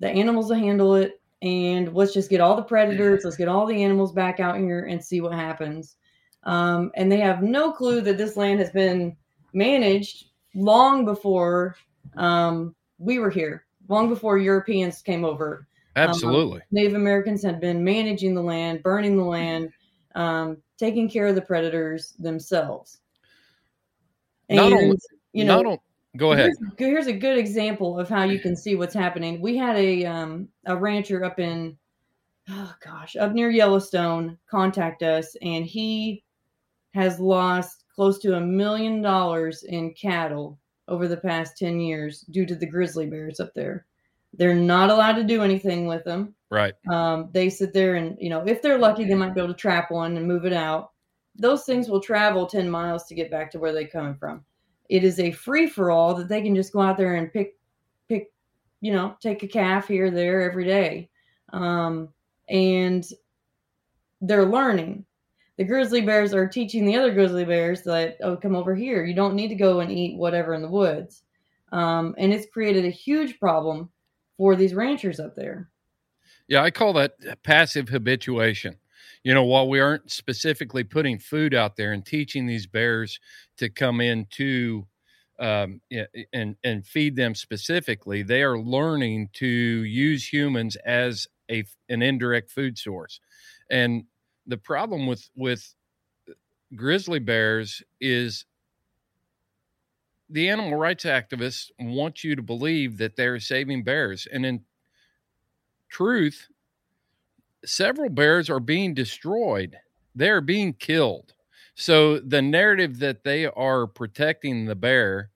[0.00, 3.66] the animals will handle it, and let's just get all the predators, let's get all
[3.66, 5.96] the animals back out here and see what happens.
[6.44, 9.16] Um, and they have no clue that this land has been
[9.52, 11.76] managed long before
[12.16, 15.66] um, we were here, long before Europeans came over.
[15.96, 16.60] Absolutely.
[16.60, 19.70] Um, Native Americans had been managing the land, burning the land,
[20.14, 23.00] um, taking care of the predators themselves.
[24.48, 24.98] Not only-
[25.32, 25.78] you know, Not on,
[26.16, 26.52] go ahead.
[26.78, 29.40] Here's, here's a good example of how you can see what's happening.
[29.40, 31.76] We had a um, a rancher up in
[32.48, 36.24] oh gosh, up near Yellowstone contact us, and he
[36.94, 42.44] has lost close to a million dollars in cattle over the past 10 years due
[42.46, 43.86] to the grizzly bears up there.
[44.34, 46.34] They're not allowed to do anything with them.
[46.50, 46.74] Right.
[46.90, 49.58] Um, they sit there and, you know, if they're lucky, they might be able to
[49.58, 50.90] trap one and move it out.
[51.36, 54.44] Those things will travel 10 miles to get back to where they're coming from.
[54.90, 57.56] It is a free for all that they can just go out there and pick,
[58.08, 58.32] pick,
[58.80, 61.08] you know, take a calf here, there every day.
[61.52, 62.08] Um,
[62.48, 63.06] and
[64.20, 65.06] they're learning.
[65.58, 69.04] The grizzly bears are teaching the other grizzly bears that, oh, come over here.
[69.04, 71.22] You don't need to go and eat whatever in the woods.
[71.70, 73.90] Um, and it's created a huge problem
[74.36, 75.70] for these ranchers up there.
[76.48, 77.12] Yeah, I call that
[77.44, 78.79] passive habituation.
[79.22, 83.18] You know, while we aren't specifically putting food out there and teaching these bears
[83.58, 84.86] to come into
[85.38, 85.80] um,
[86.32, 92.50] and and feed them specifically, they are learning to use humans as a an indirect
[92.50, 93.20] food source.
[93.70, 94.04] And
[94.46, 95.74] the problem with with
[96.74, 98.44] grizzly bears is
[100.28, 104.64] the animal rights activists want you to believe that they're saving bears, and in
[105.88, 106.48] truth,
[107.64, 109.76] several bears are being destroyed.
[110.14, 111.34] They're being killed.
[111.74, 115.30] So the narrative that they are protecting the bear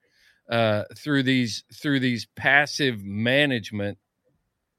[0.50, 3.98] uh, through these through these passive management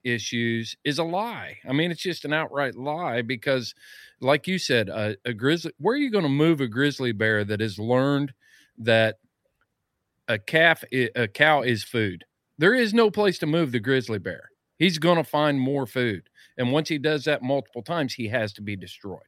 [0.03, 1.57] issues is a lie.
[1.67, 3.73] I mean, it's just an outright lie because,
[4.21, 5.71] like you said, a, a grizzly.
[5.79, 8.33] Where are you going to move a grizzly bear that has learned
[8.77, 9.17] that
[10.27, 12.25] a calf, a cow is food?
[12.57, 14.51] There is no place to move the grizzly bear.
[14.77, 18.53] He's going to find more food, and once he does that multiple times, he has
[18.53, 19.21] to be destroyed.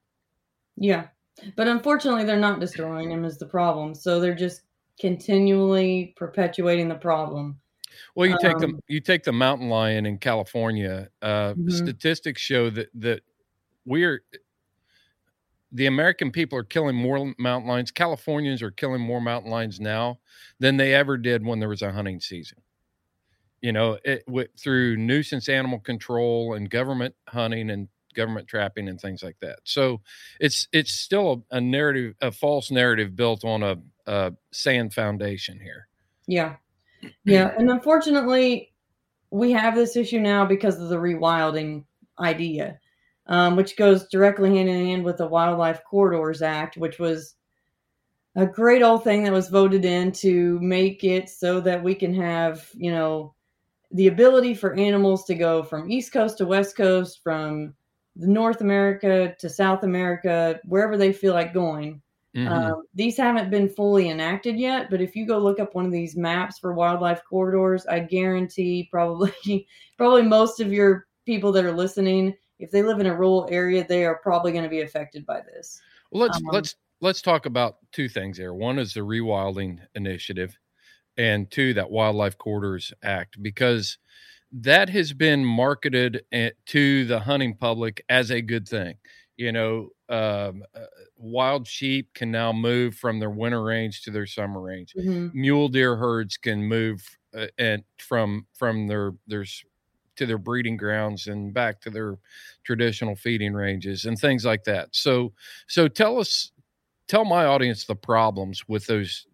[0.77, 1.07] Yeah.
[1.55, 3.93] But unfortunately, they're not destroying him, is the problem.
[3.95, 4.63] So they're just
[4.99, 7.59] continually perpetuating the problem.
[8.15, 11.09] Well, you take the Um, you take the mountain lion in California.
[11.21, 11.71] Uh, Mhm.
[11.71, 13.23] Statistics show that that
[13.85, 14.23] we're
[15.71, 17.91] the American people are killing more mountain lions.
[17.91, 20.19] Californians are killing more mountain lions now
[20.59, 22.59] than they ever did when there was a hunting season.
[23.61, 28.99] You know, it, wi- through nuisance animal control and government hunting and government trapping and
[28.99, 29.59] things like that.
[29.63, 30.01] So
[30.39, 35.59] it's it's still a, a narrative, a false narrative built on a, a sand foundation
[35.59, 35.87] here.
[36.27, 36.55] Yeah.
[37.23, 37.53] Yeah.
[37.55, 38.73] And unfortunately,
[39.29, 41.85] we have this issue now because of the rewilding
[42.19, 42.79] idea,
[43.27, 47.35] um, which goes directly hand in hand with the Wildlife Corridors Act, which was
[48.35, 52.13] a great old thing that was voted in to make it so that we can
[52.15, 53.35] have, you know,
[53.91, 57.73] the ability for animals to go from East Coast to West Coast, from
[58.15, 62.01] North America to South America, wherever they feel like going.
[62.35, 62.47] Mhm.
[62.47, 65.91] Um, these haven't been fully enacted yet, but if you go look up one of
[65.91, 69.31] these maps for wildlife corridors, I guarantee probably
[69.97, 73.85] probably most of your people that are listening, if they live in a rural area,
[73.87, 75.81] they are probably going to be affected by this.
[76.11, 78.53] Well, let's Um, let's let's talk about two things there.
[78.53, 80.57] One is the rewilding initiative,
[81.17, 83.97] and two that Wildlife Corridors Act because
[84.51, 88.95] that has been marketed eh, to the hunting public as a good thing.
[89.37, 90.85] you know, um, uh,
[91.17, 94.93] wild sheep can now move from their winter range to their summer range.
[94.97, 95.31] Mhm.
[95.33, 97.05] Mule deer herds can move
[97.35, 99.45] uh, and from from their their
[100.15, 102.17] to their breeding grounds and back to their
[102.63, 104.89] traditional feeding ranges and things like that.
[104.93, 105.33] So
[105.67, 106.51] so tell us
[107.07, 109.27] tell my audience the problems with those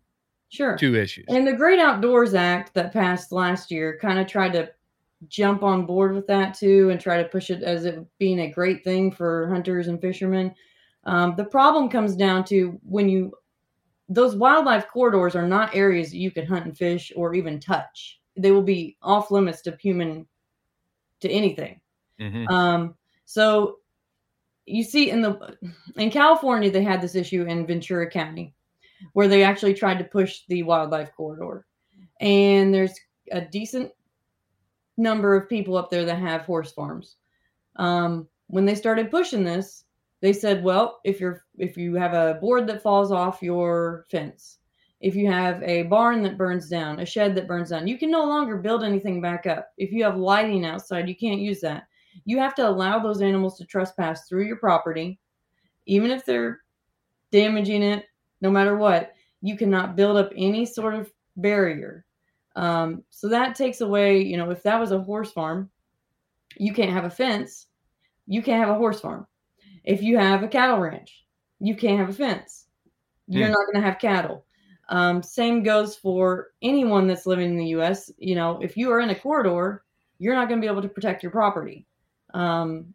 [0.54, 0.78] Sure.
[0.78, 1.26] two issues.
[1.30, 4.72] And the Great Outdoors Act that passed last year kind of tried to
[5.28, 8.52] jump on board with that too and try to push it as it being a
[8.52, 10.54] great thing for hunters and fishermen.
[11.06, 13.34] Um, the problem comes down to when you,
[14.10, 18.20] those wildlife corridors are not areas that you can hunt and fish or even touch.
[18.38, 20.28] They will be off limits to human,
[21.22, 21.82] to anything.
[22.20, 22.48] Mhm.
[22.52, 22.96] Um,
[23.26, 23.80] so
[24.68, 25.58] you see in the
[25.96, 28.54] in California they had this issue in Ventura County
[29.12, 31.66] where they actually tried to push the wildlife corridor.
[32.22, 32.98] And there's
[33.32, 33.92] a decent
[34.98, 37.18] number of people up there that have horse farms.
[37.76, 39.84] Um, when they started pushing this,
[40.22, 44.60] they said, well, if you're if you have a board that falls off your fence,
[45.02, 48.10] if you have a barn that burns down, a shed that burns down, you can
[48.10, 49.68] no longer build anything back up.
[49.78, 51.84] If you have lighting outside, you can't use that.
[52.24, 55.20] You have to allow those animals to trespass through your property,
[55.88, 56.62] even if they're
[57.32, 58.06] damaging it,
[58.44, 59.14] no matter what.
[59.42, 62.06] You cannot build up any sort of barrier.
[62.56, 65.72] Um, so that takes away, you know, if that was a horse farm,
[66.58, 67.68] you can't have a fence,
[68.28, 69.28] you can't have a horse farm.
[69.84, 71.26] If you have a cattle ranch,
[71.60, 72.68] you can't have a fence.
[73.28, 73.54] You're Hmm.
[73.54, 74.46] not going to have cattle.
[74.90, 78.12] Um, same goes for anyone that's living in the U.S.
[78.18, 79.84] You know, if you are in a corridor,
[80.20, 81.88] you're not going to be able to protect your property.
[82.34, 82.94] Um,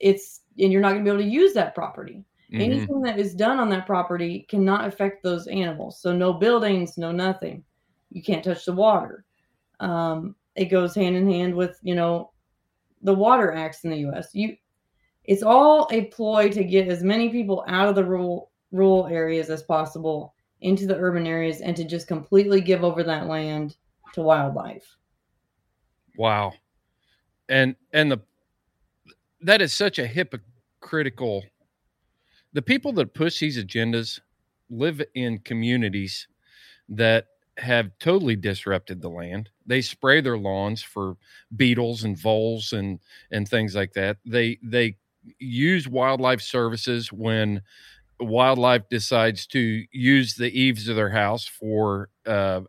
[0.00, 2.24] it's and you're not going to be able to use that property.
[2.54, 2.60] Mhm.
[2.60, 6.00] Anything that is done on that property cannot affect those animals.
[6.00, 7.64] So no buildings, no nothing.
[8.10, 9.24] You can't touch the water.
[9.80, 12.30] Um, it goes hand in hand with you know
[13.02, 14.28] the water acts in the U.S.
[14.34, 14.56] You,
[15.24, 19.50] it's all a ploy to get as many people out of the rural rural areas
[19.50, 23.76] as possible into the urban areas and to just completely give over that land
[24.12, 24.96] to wildlife.
[26.16, 26.52] Wow.
[27.48, 28.20] And and the
[29.40, 31.42] that is such a hypocritical
[32.54, 34.20] the people that push these agendas
[34.70, 36.26] live in communities
[36.88, 37.26] that
[37.58, 39.50] have totally disrupted the land.
[39.66, 41.16] They spray their lawns for
[41.54, 42.98] beetles and voles and
[43.30, 44.16] and things like that.
[44.24, 44.96] They they
[45.38, 47.62] use wildlife services when
[48.20, 52.62] wildlife decides to use the eaves of their house for uh,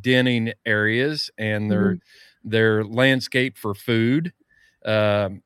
[0.00, 1.98] denning areas and their
[2.44, 4.32] their landscape for food.
[4.84, 5.42] Um,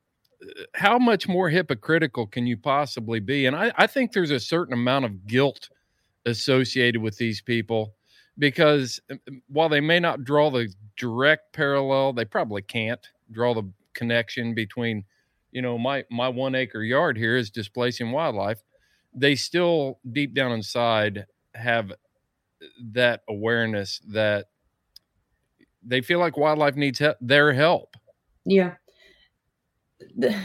[0.75, 3.45] how much more hypocritical can you possibly be?
[3.45, 5.69] And I, I think there's a certain amount of guilt
[6.25, 7.95] associated with these people
[8.37, 9.15] because uh,
[9.47, 15.03] while they may not draw the direct parallel, they probably can't draw the connection between,
[15.51, 18.61] you know, my my one acre yard here is displacing wildlife.
[19.13, 21.25] They still deep down inside
[21.55, 21.91] have
[22.91, 24.47] that awareness that
[25.83, 27.95] they feel like wildlife needs he- their help
[28.45, 28.75] Yeah.
[30.17, 30.35] The-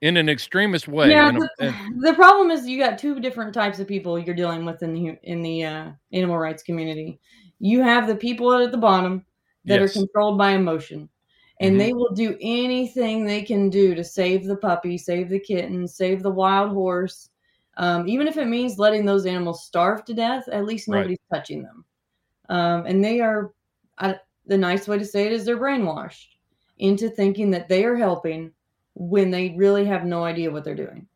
[0.00, 1.10] in an extremist way.
[1.10, 4.18] yeah, in a- the, and- the problem is you got two different types of people
[4.18, 7.18] you're dealing with in the in the uh, animal rights community.
[7.58, 9.24] You have the people at the bottom
[9.64, 9.90] that Yes.
[9.96, 11.08] are controlled by emotion,
[11.60, 11.78] and Mhm.
[11.78, 16.22] they will do anything they can do to save the puppy, save the kitten, save
[16.22, 17.30] the wild horse.
[17.76, 20.98] Um, even if it means letting those animals starve to death, at least Right.
[20.98, 21.84] nobody's touching them.
[22.48, 23.52] Um, and they are,
[23.98, 26.26] I, the nice way to say it is they're brainwashed
[26.78, 28.52] into thinking that they are helping
[28.98, 31.06] when they really have no idea what they're doing.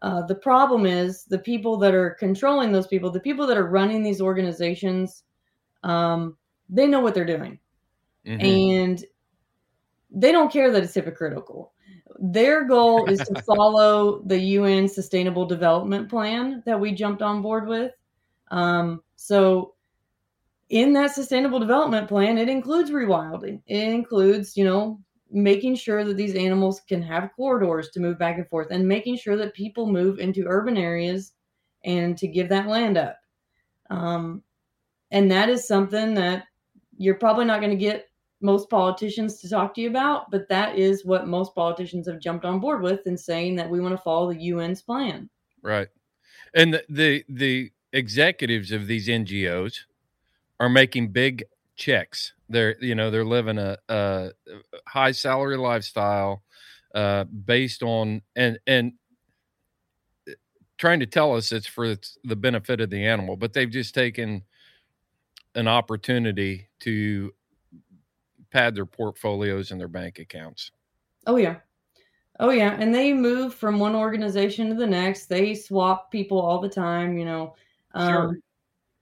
[0.00, 3.68] Uh, the problem is the people that are controlling those people, the people that are
[3.68, 5.24] running these organizations,
[5.82, 6.36] um,
[6.70, 7.58] they know what they're doing
[8.26, 8.42] Mhm.
[8.42, 9.04] and
[10.10, 11.72] they don't care that it's hypocritical.
[12.18, 17.68] Their goal is to follow the UN Sustainable Development Plan that we jumped on board
[17.68, 17.92] with.
[18.50, 19.74] Um, so,
[20.70, 23.62] in that Sustainable Development Plan, it includes rewilding.
[23.66, 25.00] It includes, you know,
[25.30, 29.16] making sure that these animals can have corridors to move back and forth, and making
[29.16, 31.32] sure that people move into urban areas
[31.84, 33.18] and to give that land up.
[33.90, 34.42] Um,
[35.10, 36.44] and that is something that
[36.96, 38.08] you're probably not going to get
[38.40, 42.44] most politicians to talk to you about, but that is what most politicians have jumped
[42.44, 45.28] on board with in saying that we want to follow the UN's plan.
[45.62, 45.88] Right.
[46.54, 49.80] And the, the the executives of these NGOs
[50.60, 51.44] are making big
[51.78, 52.34] checks.
[52.50, 54.30] They're you know they're living a, a
[54.86, 56.42] high salary lifestyle
[56.94, 58.92] uh, based on and and
[60.76, 64.42] trying to tell us it's for the benefit of the animal, but they've just taken
[65.54, 67.32] an opportunity to
[68.52, 70.70] pad their portfolios and their bank accounts.
[71.26, 71.56] Oh yeah.
[72.40, 75.26] Oh yeah, and they move from one organization to the next.
[75.26, 77.54] They swap people all the time, you know.
[77.94, 78.38] Um, Sure.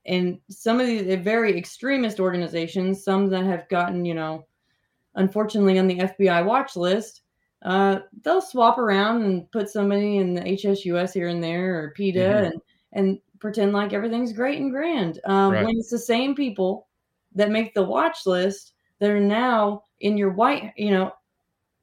[0.07, 4.47] And some of the very extremist organizations, some that have gotten, you know,
[5.15, 7.23] unfortunately on the FBI watch list,
[7.63, 12.21] uh, they'll swap around and put somebody in the HSUS here and there or PETA
[12.21, 12.47] Mhm.
[12.47, 15.21] and and pretend like everything's great and grand.
[15.27, 15.65] Um, Right.
[15.67, 16.87] When it's the same people
[17.35, 21.13] that make the watch list that are now in your white, you know,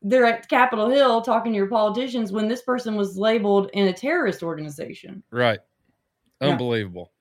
[0.02, 3.94] they're at Capitol Hill talking to your politicians when this person was labeled in a
[3.94, 5.24] terrorist organization.
[5.30, 5.60] Right.
[6.42, 7.13] Unbelievable.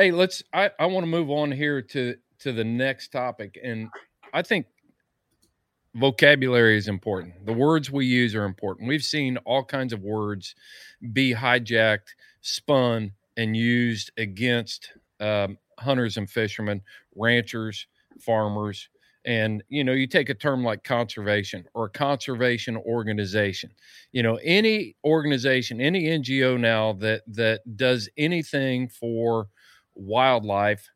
[0.00, 3.58] Hey, let's I, I want to move on here to to the next topic.
[3.62, 3.90] And
[4.32, 4.64] I think
[5.94, 7.44] vocabulary is important.
[7.44, 8.88] The words we use are important.
[8.88, 10.54] We've seen all kinds of words
[11.12, 14.90] be hijacked, spun, and used against
[15.20, 16.80] um, hunters and fishermen,
[17.14, 17.86] ranchers,
[18.18, 18.88] farmers.
[19.26, 23.70] And you know, you take a term like conservation or a conservation organization.
[24.12, 29.48] You know, any organization, any NGO now that that does anything for
[29.94, 30.88] wildlife,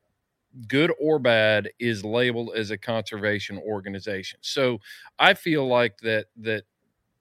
[0.68, 4.38] good or bad, is labeled as a conservation organization.
[4.42, 4.78] So
[5.18, 6.64] I feel like that that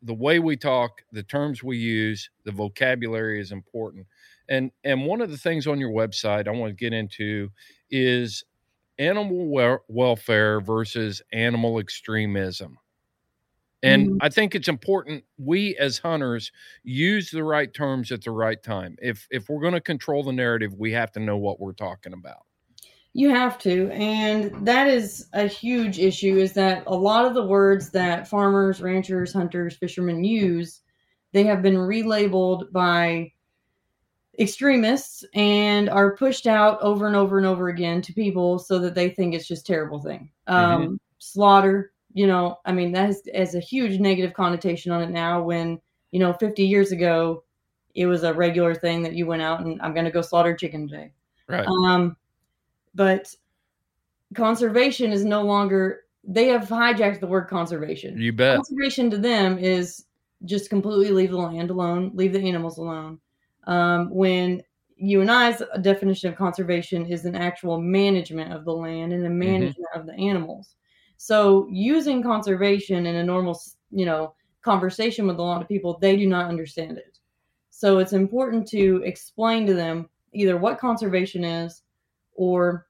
[0.01, 4.07] the way we talk, the terms we use, the vocabulary is important.
[4.49, 7.49] And and one of the things on your website I want to get into
[7.91, 8.43] is
[8.99, 12.77] animal wel- welfare versus animal extremism.
[13.83, 14.17] And Mhm.
[14.21, 16.51] I think it's important we as hunters
[16.83, 18.97] use the right terms at the right time.
[19.01, 22.13] If if we're going to control the narrative, we have to know what we're talking
[22.13, 22.45] about.
[23.13, 26.37] You have to, and that is a huge issue.
[26.37, 30.81] Is that a lot of the words that farmers, ranchers, hunters, fishermen use,
[31.31, 33.31] they have been relabeled by
[34.39, 38.95] extremists and are pushed out over and over and over again to people so that
[38.95, 40.31] they think it's just terrible thing.
[40.47, 45.09] Um, Slaughter, you know, I mean, that has, has a huge negative connotation on it
[45.09, 45.41] now.
[45.41, 45.79] When
[46.11, 47.43] you know, 50 years ago,
[47.95, 50.55] it was a regular thing that you went out and I'm going to go slaughter
[50.55, 51.11] chicken today.
[51.47, 51.65] Right.
[51.65, 52.15] Um,
[52.93, 53.33] but
[54.35, 56.01] conservation is no longer.
[56.23, 58.19] They have hijacked the word conservation.
[58.19, 58.57] You bet.
[58.57, 60.05] Conservation to them is
[60.45, 63.19] just completely leave the land alone, leave the animals alone.
[63.65, 64.61] Um, when
[64.95, 69.29] you and I's definition of conservation is an actual management of the land and the
[69.29, 70.75] management of the animals.
[71.25, 73.57] So using conservation in a normal,
[73.91, 77.17] you know, conversation with a lot of people, they do not understand it.
[77.69, 81.83] So it's important to explain to them either what conservation is
[82.35, 82.87] or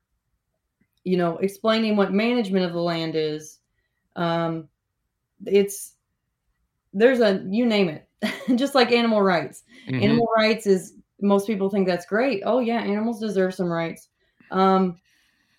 [1.03, 3.59] you know explaining what management of the land is.
[4.15, 4.67] Um
[5.45, 5.93] it's
[6.91, 8.07] there's a you name it
[8.55, 9.61] just like animal rights.
[9.87, 10.01] Mhm.
[10.05, 12.41] animal rights is most people think that's great.
[12.47, 14.09] Oh yeah animals deserve some rights.
[14.49, 14.99] Um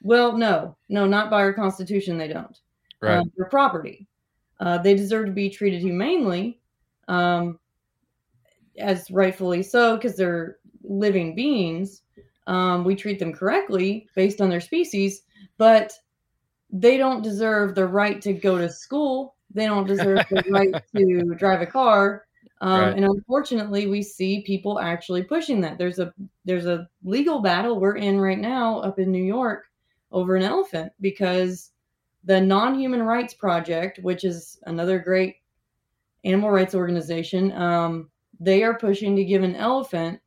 [0.03, 2.59] well no no not by our constitution they don't
[3.05, 3.19] Right.
[3.19, 4.07] um, they're property.
[4.61, 6.61] Uh, they deserve to be treated humanely
[7.09, 7.59] um
[8.79, 12.03] as rightfully so because they're living beings.
[12.47, 15.23] Um, we treat them correctly based on their species
[15.59, 15.93] but
[16.71, 19.37] they don't deserve the right to go to school.
[19.53, 22.27] They don't deserve the right to drive a car.
[22.61, 22.97] Um, Right.
[22.97, 25.79] and unfortunately we see people actually pushing that.
[25.79, 26.13] There's a
[26.45, 29.65] there's a legal battle we're in right now up in new york
[30.13, 31.71] over an elephant because
[32.25, 35.37] the non-human rights project which is another great
[36.25, 38.11] animal rights organization um,
[38.41, 40.21] they are pushing to give an elephant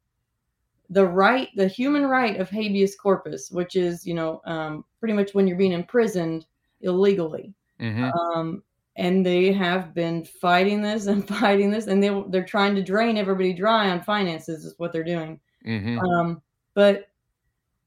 [0.89, 5.33] the right the human right of habeas corpus which is you know um, pretty much
[5.33, 6.45] when you're being imprisoned
[6.81, 8.11] illegally Mhm.
[8.35, 8.63] um,
[8.95, 13.17] and they have been fighting this and fighting this and they, they're trying to drain
[13.17, 15.99] everybody dry on finances is what they're doing Mhm.
[16.01, 16.41] um,
[16.73, 17.09] but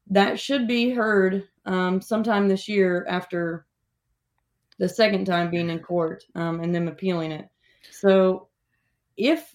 [0.08, 3.66] that should be heard um, sometime this year after
[4.80, 7.46] the second time being in court um, and them appealing it.
[7.90, 8.48] So
[9.18, 9.54] if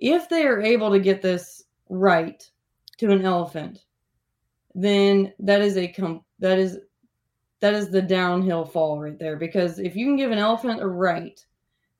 [0.00, 2.42] if they are able to get this right
[2.98, 3.84] to an elephant,
[4.74, 6.78] then that is a com- that is
[7.60, 9.36] that is the downhill fall right there.
[9.36, 11.40] Because if you can give an elephant a right,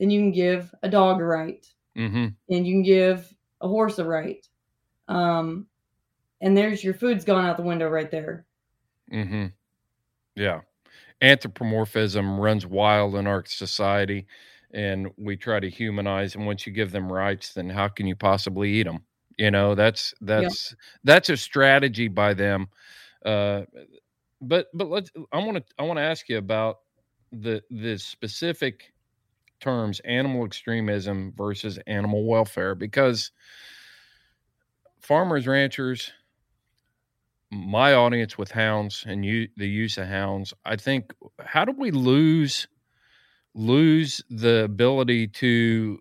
[0.01, 1.65] then you can give a dog a right
[1.97, 2.35] Mhm.
[2.51, 4.47] and you can give a horse a right.
[5.07, 5.69] Um,
[6.41, 8.45] and there's your food's gone out the window right there.
[9.09, 9.47] hmm
[10.35, 10.63] Yeah.
[11.21, 14.27] Anthropomorphism runs wild in our society,
[14.73, 16.35] and we try to humanize.
[16.35, 19.05] And once you give them rights, then how can you possibly eat them?
[19.39, 22.69] You know, that's that's that's a strategy by them.
[23.25, 23.63] Uh,
[24.41, 25.11] but but let's.
[25.33, 26.79] I want to I want to ask you about
[27.33, 28.93] the the specific
[29.61, 33.31] terms animal extremism versus animal welfare because
[35.01, 36.13] farmers ranchers
[37.55, 41.91] my audience with hounds and you the use of hounds i think how do we
[41.91, 42.67] lose
[43.55, 45.99] lose the ability to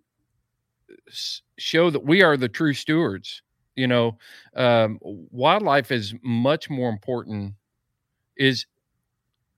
[1.58, 3.42] show that we are the true stewards.
[3.76, 4.18] You know,
[4.56, 7.54] um, wildlife is much more important.
[8.38, 8.66] Is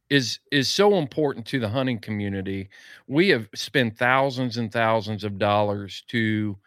[0.10, 2.70] is is so important to the hunting community.
[3.08, 6.58] We have spent thousands and thousands of dollars to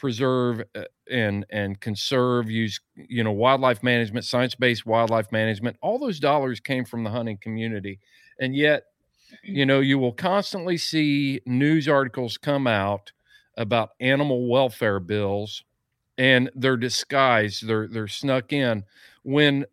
[0.00, 6.18] preserve uh, and and conserve use you know wildlife management science-based wildlife management all those
[6.18, 8.00] dollars came from the hunting community.
[8.40, 8.84] And yet
[9.44, 13.12] you know you will constantly see news articles come out
[13.56, 15.64] about animal welfare bills
[16.16, 18.84] and they're disguised they're they're snuck in
[19.22, 19.66] when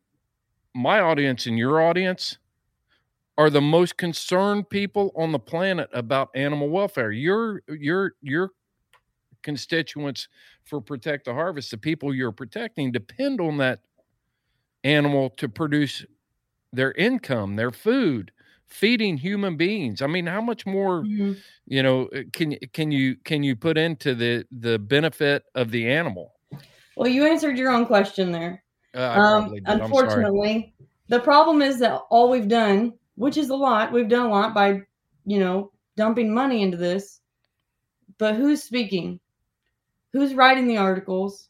[0.76, 2.38] my audience and your audience
[3.38, 7.12] are the most concerned people on the planet about animal welfare.
[7.12, 8.52] Your your your
[9.52, 10.28] constituents
[10.66, 13.80] for protect the harvest the people you're protecting depend on that
[14.84, 16.06] animal to produce
[16.74, 18.30] their income their food
[18.66, 21.38] feeding human beings i mean how much more Mhm.
[21.66, 25.88] you know uh, can can you can you put into the the benefit of the
[25.90, 26.34] animal
[26.98, 28.64] Well, you answered your own question there.
[28.96, 29.70] uh, Um, probably did.
[29.70, 29.84] I'm sorry.
[29.84, 30.74] unfortunately,
[31.08, 34.54] the problem is that all we've done, which is a lot, we've done a lot
[34.56, 34.82] by,
[35.24, 37.22] you know, dumping money into this.
[38.18, 39.20] But who's speaking?
[40.14, 41.50] Who's writing the articles?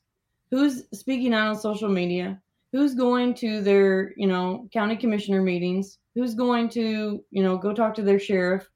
[0.52, 2.42] Who's speaking out on social media?
[2.72, 6.00] Who's going to their, you know, county commissioner meetings?
[6.16, 8.68] Who's going to, you know, go talk to their sheriff?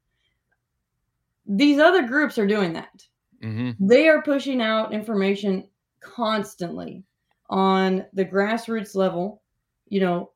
[1.46, 3.08] These other groups are doing that
[3.44, 3.76] Mhm.
[3.80, 5.68] they are pushing out information
[6.00, 7.04] constantly
[7.50, 9.42] on the grassroots level.
[9.90, 10.32] You know,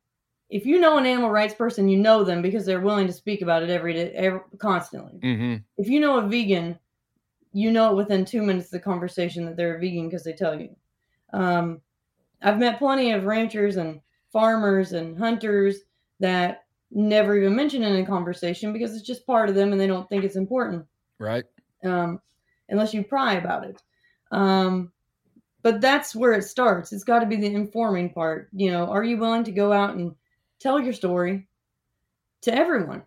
[0.50, 3.42] if you know an animal rights person, you know them because they're willing to speak
[3.42, 5.20] about it every day, every, constantly.
[5.20, 5.64] Mhm.
[5.78, 6.78] If you know a vegan,
[7.56, 10.34] you know it within two minutes of the conversation that they're a vegan because they
[10.34, 10.76] tell you.
[11.34, 11.82] Um,
[12.42, 14.02] I've met plenty of ranchers and
[14.32, 15.80] farmers and hunters
[16.20, 19.80] that never even mention it in a conversation because it's just part of them and
[19.80, 20.86] they don't think it's important
[21.18, 21.46] right
[21.84, 22.20] um,
[22.70, 23.82] unless you pry about it.
[24.32, 24.92] Um,
[25.62, 26.94] but that's where it starts.
[26.94, 28.50] It's got to be the informing part.
[28.54, 30.14] You know, are you willing to go out and
[30.60, 31.48] tell your story
[32.42, 33.04] to everyone?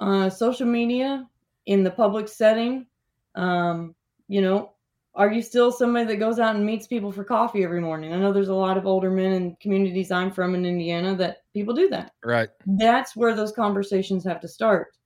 [0.00, 1.28] Uh, social media,
[1.66, 2.86] in the public setting.
[3.34, 3.94] Um,
[4.28, 4.72] you know,
[5.14, 8.12] are you still somebody that goes out and meets people for coffee every morning?
[8.12, 11.38] I know there's a lot of older men in communities I'm from in Indiana that
[11.52, 12.12] people do that.
[12.24, 12.48] Right.
[12.66, 14.96] That's where those conversations have to start.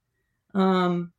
[0.54, 1.12] Um,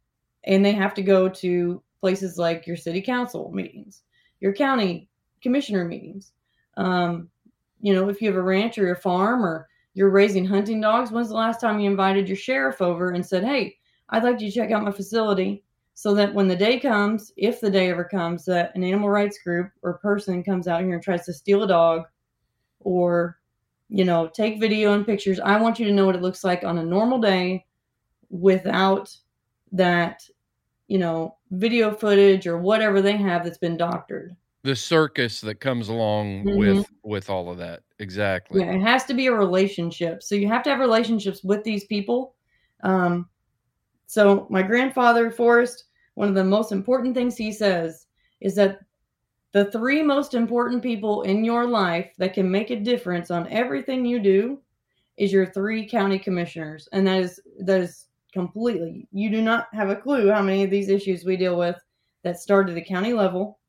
[0.45, 4.03] and they have to go to places like your city council meetings
[4.39, 5.09] your county
[5.41, 6.31] commissioner meetings.
[6.77, 7.29] Um,
[7.81, 11.11] you know if you have a ranch or a farm or you're raising hunting dogs
[11.11, 13.75] when's the last time you invited your sheriff over and said hey
[14.09, 15.63] i'd like you to check out my facility
[15.99, 19.39] so that when the day comes if the day ever comes that an animal rights
[19.43, 22.03] group or person comes out here and tries to steal a dog
[22.79, 23.39] or
[23.89, 25.39] you know, take video and pictures.
[25.39, 27.65] I want you to know what it looks like on a normal day
[28.29, 29.15] without
[29.73, 30.23] that,
[30.87, 34.35] you know, video footage or whatever they have that's been doctored.
[34.63, 36.51] the circus that comes along Mhm.
[36.51, 40.23] with with all of that exactly Yeah, it has to be a relationship.
[40.23, 42.35] So you have to have relationships with these people.
[42.83, 43.29] Um,
[44.07, 45.85] so my grandfather, Forrest,
[46.15, 48.07] one of the most important things he says
[48.41, 48.79] is that
[49.51, 54.05] the three most important people in your life that can make a difference on everything
[54.05, 54.59] you do
[55.17, 59.07] is your three county commissioners, and that is that is completely.
[59.11, 61.77] You do not have a clue how many of these issues we deal with
[62.23, 63.59] that start at the county level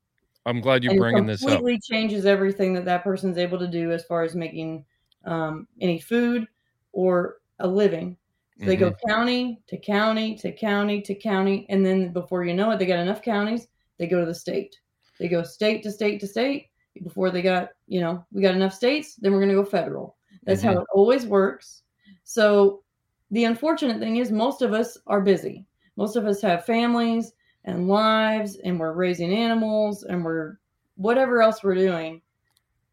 [0.47, 3.93] i'm glad you're bringing this up completely changes everything that that person's able to do
[3.93, 4.85] as far as making
[5.25, 6.47] um, any food
[6.93, 8.17] or a living.
[8.59, 9.09] So they go Mm-hmm.
[9.09, 12.99] county to county to county to county, and then before you know it, they got
[12.99, 13.69] enough counties.
[13.99, 14.77] They go to the state.
[15.19, 16.67] They go state to state to state.
[17.03, 20.17] Before they got, you know, we got enough states, then we're going to go federal.
[20.45, 20.81] That's how Mhm.
[20.81, 21.83] it always works.
[22.25, 22.83] So
[23.31, 25.65] the unfortunate thing is, most of us are busy.
[25.97, 27.33] Most of us have families
[27.65, 30.59] and lives, and we're raising animals, and we're
[30.97, 32.21] whatever else we're doing.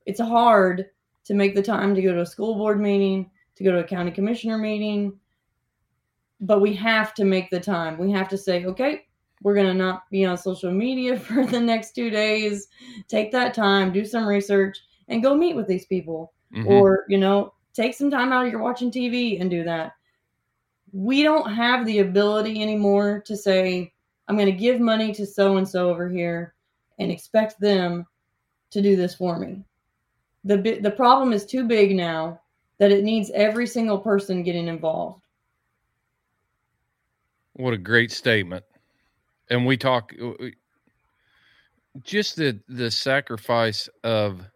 [0.06, 0.92] It's hard
[1.24, 3.84] to make the time to go to a school board meeting, to go to a
[3.84, 5.20] county commissioner meeting,
[6.42, 7.98] but we have to make the time.
[7.98, 9.06] We have to say, okay,
[9.42, 12.68] we're going to not be on social media for the next two days.
[13.08, 14.78] Take that time, do some research,
[15.08, 16.68] and go meet with these people Mhm.
[16.68, 19.94] or you know take some time out of your watching tv and do that
[20.94, 23.92] we don't have the ability anymore to say
[24.28, 26.54] i'm going to give money to so and so over here
[27.00, 28.06] and expect them
[28.70, 29.64] to do this for me
[30.46, 32.40] the the problem is too big now
[32.78, 35.25] that it needs every single person getting involved
[37.56, 38.66] What a great statement.
[39.50, 40.34] And we talk uh,
[42.02, 44.50] just the the sacrifice of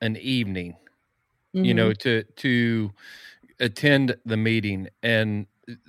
[0.00, 0.76] an evening,
[1.62, 2.92] you know, to to
[3.60, 5.46] attend the meeting and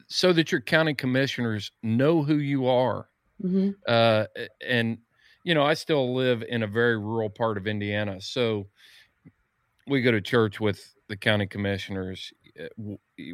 [0.08, 3.10] so that your county commissioners know who you are.
[3.40, 3.80] Mhm.
[3.88, 4.28] Uh
[4.66, 5.00] and
[5.46, 8.70] you know, I still live in a very rural part of Indiana, so
[9.88, 12.32] we go to church with the county commissioners.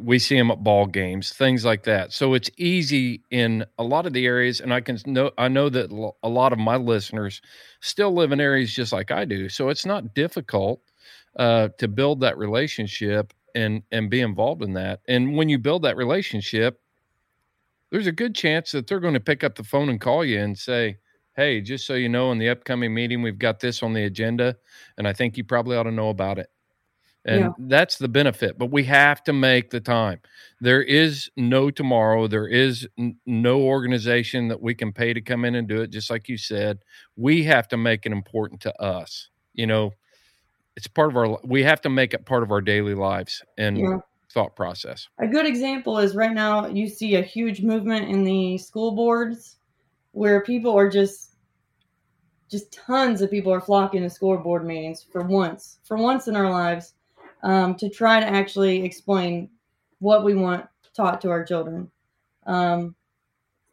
[0.02, 2.12] We see them at ball games, things like that.
[2.12, 5.68] So it's easy in a lot of the areas, and I can know I know
[5.68, 5.90] that
[6.22, 7.40] a lot of my listeners
[7.80, 9.48] still live in areas just like I do.
[9.48, 10.80] So it's not difficult
[11.36, 15.00] uh, to build that relationship and and be involved in that.
[15.08, 16.80] And when you build that relationship,
[17.90, 20.40] there's a good chance that they're going to pick up the phone and call you
[20.40, 20.98] and say,
[21.36, 24.56] "Hey, just so you know, in the upcoming meeting, we've got this on the agenda,
[24.98, 26.50] and I think you probably ought to know about it."
[27.26, 27.50] And Yeah.
[27.58, 28.56] that's the benefit.
[28.56, 30.20] But we have to make the time.
[30.60, 32.28] There is no tomorrow.
[32.28, 35.90] There is n- no organization that we can pay to come in and do it.
[35.90, 36.78] Just like you said,
[37.16, 39.28] we have to make it important to us.
[39.54, 39.92] You know,
[40.76, 41.38] it's part of our.
[41.44, 43.98] We have to make it part of our daily lives and Yeah.
[44.32, 45.08] thought process.
[45.18, 49.56] A good example is right now you see a huge movement in the school boards
[50.12, 51.32] where people are just
[52.50, 56.36] just tons of people are flocking to school board meetings for once, for once in
[56.36, 56.94] our lives,
[57.42, 59.50] um, to try to actually explain
[59.98, 61.90] what we want taught to our children.
[62.46, 62.94] Um,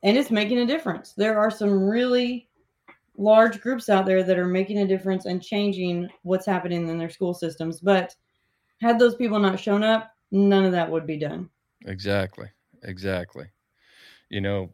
[0.03, 1.14] and it's making a difference.
[1.14, 2.49] There are some really
[3.18, 7.09] large groups out there that are making a difference and changing what's happening in their
[7.09, 7.80] school systems.
[7.80, 8.16] But
[8.82, 11.49] had those people not shown up, none of that would be done.
[11.86, 12.47] Exactly.
[12.84, 13.45] Exactly.
[14.30, 14.74] You know,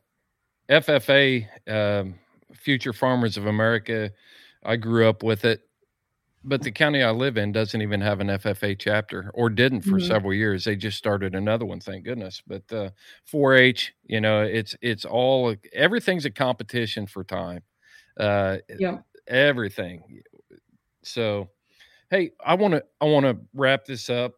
[0.70, 2.16] FFA, um,
[2.54, 4.12] Future Farmers of America,
[4.64, 5.62] I grew up with it,
[6.44, 10.00] but the county I live in doesn't even have an FFA chapter or didn't for
[10.00, 10.00] Mhm.
[10.00, 10.64] several years.
[10.66, 12.42] They just started another one, thank goodness.
[12.48, 12.92] But uh,
[13.26, 17.64] 4-H, you know, it's it's all everything's a competition for time.
[18.20, 19.02] Uh, Yeah.
[19.28, 20.22] everything.
[21.04, 21.50] So,
[22.12, 24.34] hey, I want to I want to wrap this up.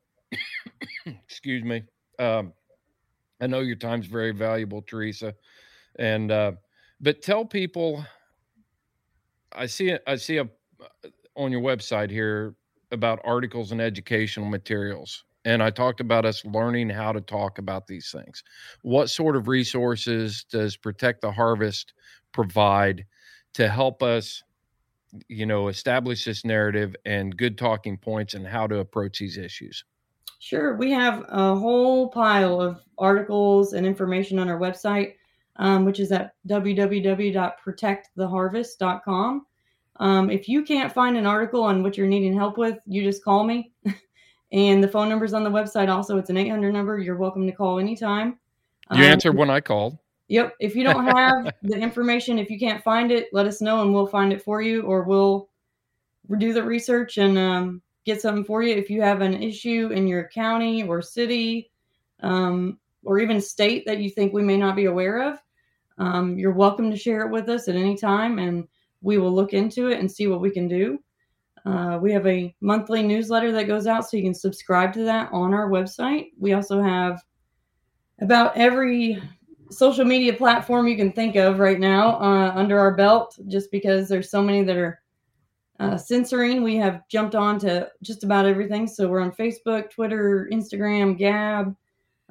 [1.06, 1.84] Excuse me.
[2.20, 2.54] Um,
[3.41, 5.36] I know your time's very valuable, Teresa,
[5.97, 6.54] and uh,
[7.02, 8.06] but tell people.
[9.54, 10.04] I see it.
[10.08, 10.49] I see a
[11.36, 12.55] on your website here
[12.91, 17.88] about articles and educational materials, and I talked about us learning how to talk about
[17.88, 18.43] these things.
[18.82, 21.93] What sort of resources does Protect the Harvest
[22.32, 23.05] provide
[23.53, 24.43] to help us?
[25.27, 29.84] you know establish this narrative and good talking points and how to approach these issues
[30.41, 30.75] Sure.
[30.75, 35.13] We have a whole pile of articles and information on our website,
[35.57, 39.45] um, which is at www.protecttheharvest.com.
[40.02, 43.24] Um, if you can't find an article on what you're needing help with, you just
[43.24, 43.72] call me.
[44.52, 46.18] and the phone number's on the website also.
[46.18, 46.97] It's an 800 number.
[46.97, 48.39] You're welcome to call anytime.
[48.91, 50.56] you Um, answered when i called Yep.
[50.60, 53.93] If you don't have the information, if you can't find it, let us know and
[53.93, 55.49] we'll find it for you or we'll
[56.38, 58.74] do the research and um, get something for you.
[58.74, 61.70] If you have an issue in your county or city
[62.22, 65.39] um, or even state that you think we may not be aware of,
[65.99, 68.68] um, you're welcome to share it with us at any time and
[69.02, 70.99] we will look into it and see what we can do.
[71.66, 75.30] Uh, we have a monthly newsletter that goes out so you can subscribe to that
[75.32, 76.32] on our website.
[76.39, 77.22] We also have
[78.20, 79.22] about every
[79.72, 84.10] social media platform you can think of right now uh, under our belt just because
[84.10, 85.02] there's so many that are
[85.80, 90.47] uh, censoring we have jumped on to just about everything so we're on facebook twitter
[90.52, 91.76] instagram gab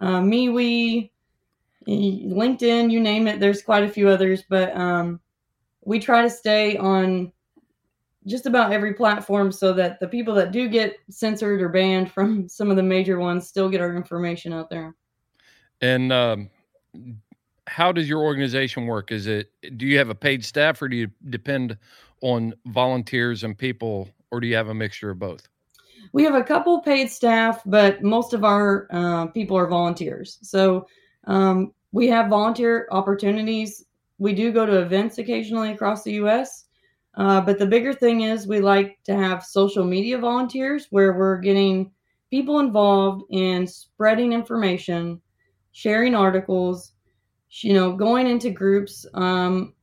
[0.01, 1.11] uh, MeWe,
[1.89, 5.19] linkedin you name it there's quite a few others but um,
[5.85, 7.33] we try to stay on
[8.27, 12.49] just about every platform so that the people that do get censored or banned from
[12.49, 14.95] some of the major ones still get our information out there
[15.81, 16.51] and um,
[17.67, 20.97] how does your organization work is it do you have a paid staff or do
[20.97, 21.77] you depend
[22.23, 25.49] on volunteers and people or do you have a mixture of both
[26.13, 30.39] We have a couple paid staff, but most of our uh, people are volunteers.
[30.43, 30.87] So
[31.27, 33.85] um, we have volunteer opportunities.
[34.21, 36.67] We do go to events occasionally across the U.S.,
[37.15, 41.39] uh, but the bigger thing is we like to have social media volunteers where we're
[41.39, 41.91] getting
[42.31, 45.21] people involved in spreading information,
[45.73, 46.93] sharing articles,
[47.49, 49.75] you know, going into groups um,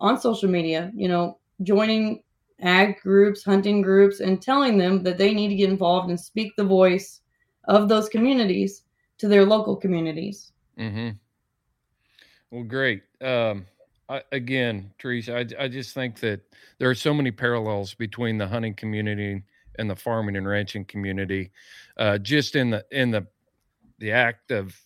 [0.00, 2.22] on social media, you know, joining
[2.60, 6.52] ag groups, hunting groups, and telling them that they need to get involved and speak
[6.56, 7.20] the voice
[7.64, 8.82] of those communities
[9.18, 10.52] to their local communities.
[10.78, 11.10] mm-hmm.
[12.50, 13.64] well great um,
[14.08, 16.40] I, again teresa I, I just think that
[16.78, 19.42] there are so many parallels between the hunting community
[19.78, 21.50] and the farming and ranching community
[21.96, 23.26] uh, just in the in the
[23.98, 24.78] the act of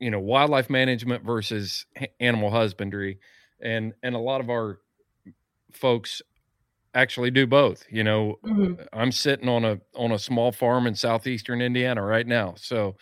[0.00, 1.86] you know wildlife management versus
[2.20, 3.18] animal husbandry.
[3.60, 4.80] And and a lot of our
[5.72, 6.22] folks
[6.94, 8.86] actually do both you know Mhm.
[8.92, 12.54] i'm sitting on a on a small farm in southeastern indiana right now.
[12.56, 12.96] So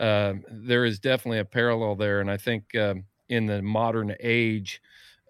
[0.00, 2.20] um, there is definitely a parallel there.
[2.20, 4.80] And i think um, in the modern age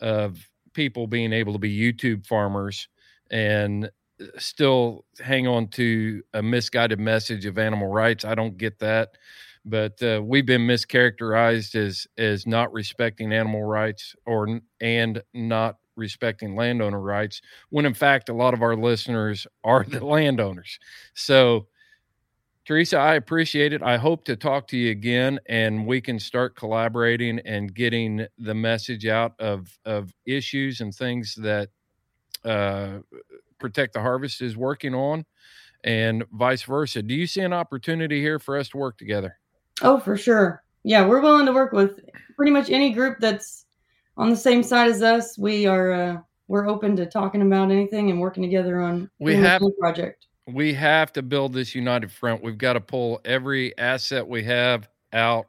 [0.00, 2.88] of people being able to be YouTube farmers
[3.30, 3.90] and
[4.38, 8.24] still hang on to a misguided message of animal rights.
[8.24, 9.10] I don't get that,
[9.64, 16.54] but uh, we've been mischaracterized as as not respecting animal rights or and not respecting
[16.54, 17.40] landowner rights
[17.70, 20.78] when in fact a lot of our listeners are the landowners.
[21.14, 21.68] So
[22.66, 23.80] Teresa, I appreciate it.
[23.80, 28.54] I hope to talk to you again and we can start collaborating and getting the
[28.54, 31.68] message out of, of issues and things that
[32.44, 32.98] uh,
[33.60, 35.24] Protect the Harvest is working on
[35.84, 37.02] and vice versa.
[37.02, 39.38] Do you see an opportunity here for us to work together?
[39.82, 40.64] Oh, for sure.
[40.82, 42.00] Yeah, we're willing to work with
[42.34, 43.66] pretty much any group that's
[44.16, 45.38] on the same side as us.
[45.38, 49.62] We are uh, we're open to talking about anything and working together on we have
[49.78, 52.42] project we have to build this united front.
[52.42, 55.46] We've got to pull every asset we have out.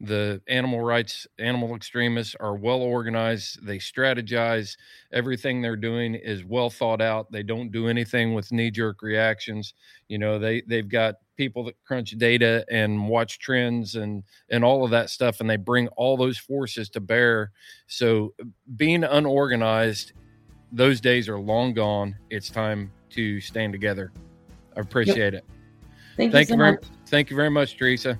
[0.00, 3.64] The animal rights, animal extremists are well organized.
[3.64, 4.76] They strategize.
[5.12, 7.30] Everything they're doing is well thought out.
[7.32, 9.72] They don't do anything with knee jerk reactions.
[10.08, 14.84] You know, they they've got people that crunch data and watch trends and and all
[14.84, 17.52] of that stuff, and they bring all those forces to bear.
[17.86, 18.34] So,
[18.76, 20.12] being unorganized,
[20.72, 22.16] those days are long gone.
[22.30, 24.12] It's time to stand together.
[24.76, 25.34] I appreciate yep.
[25.34, 25.44] it.
[26.16, 26.84] Thank, thank you, so very, much.
[27.06, 28.18] Thank you very much, Teresa.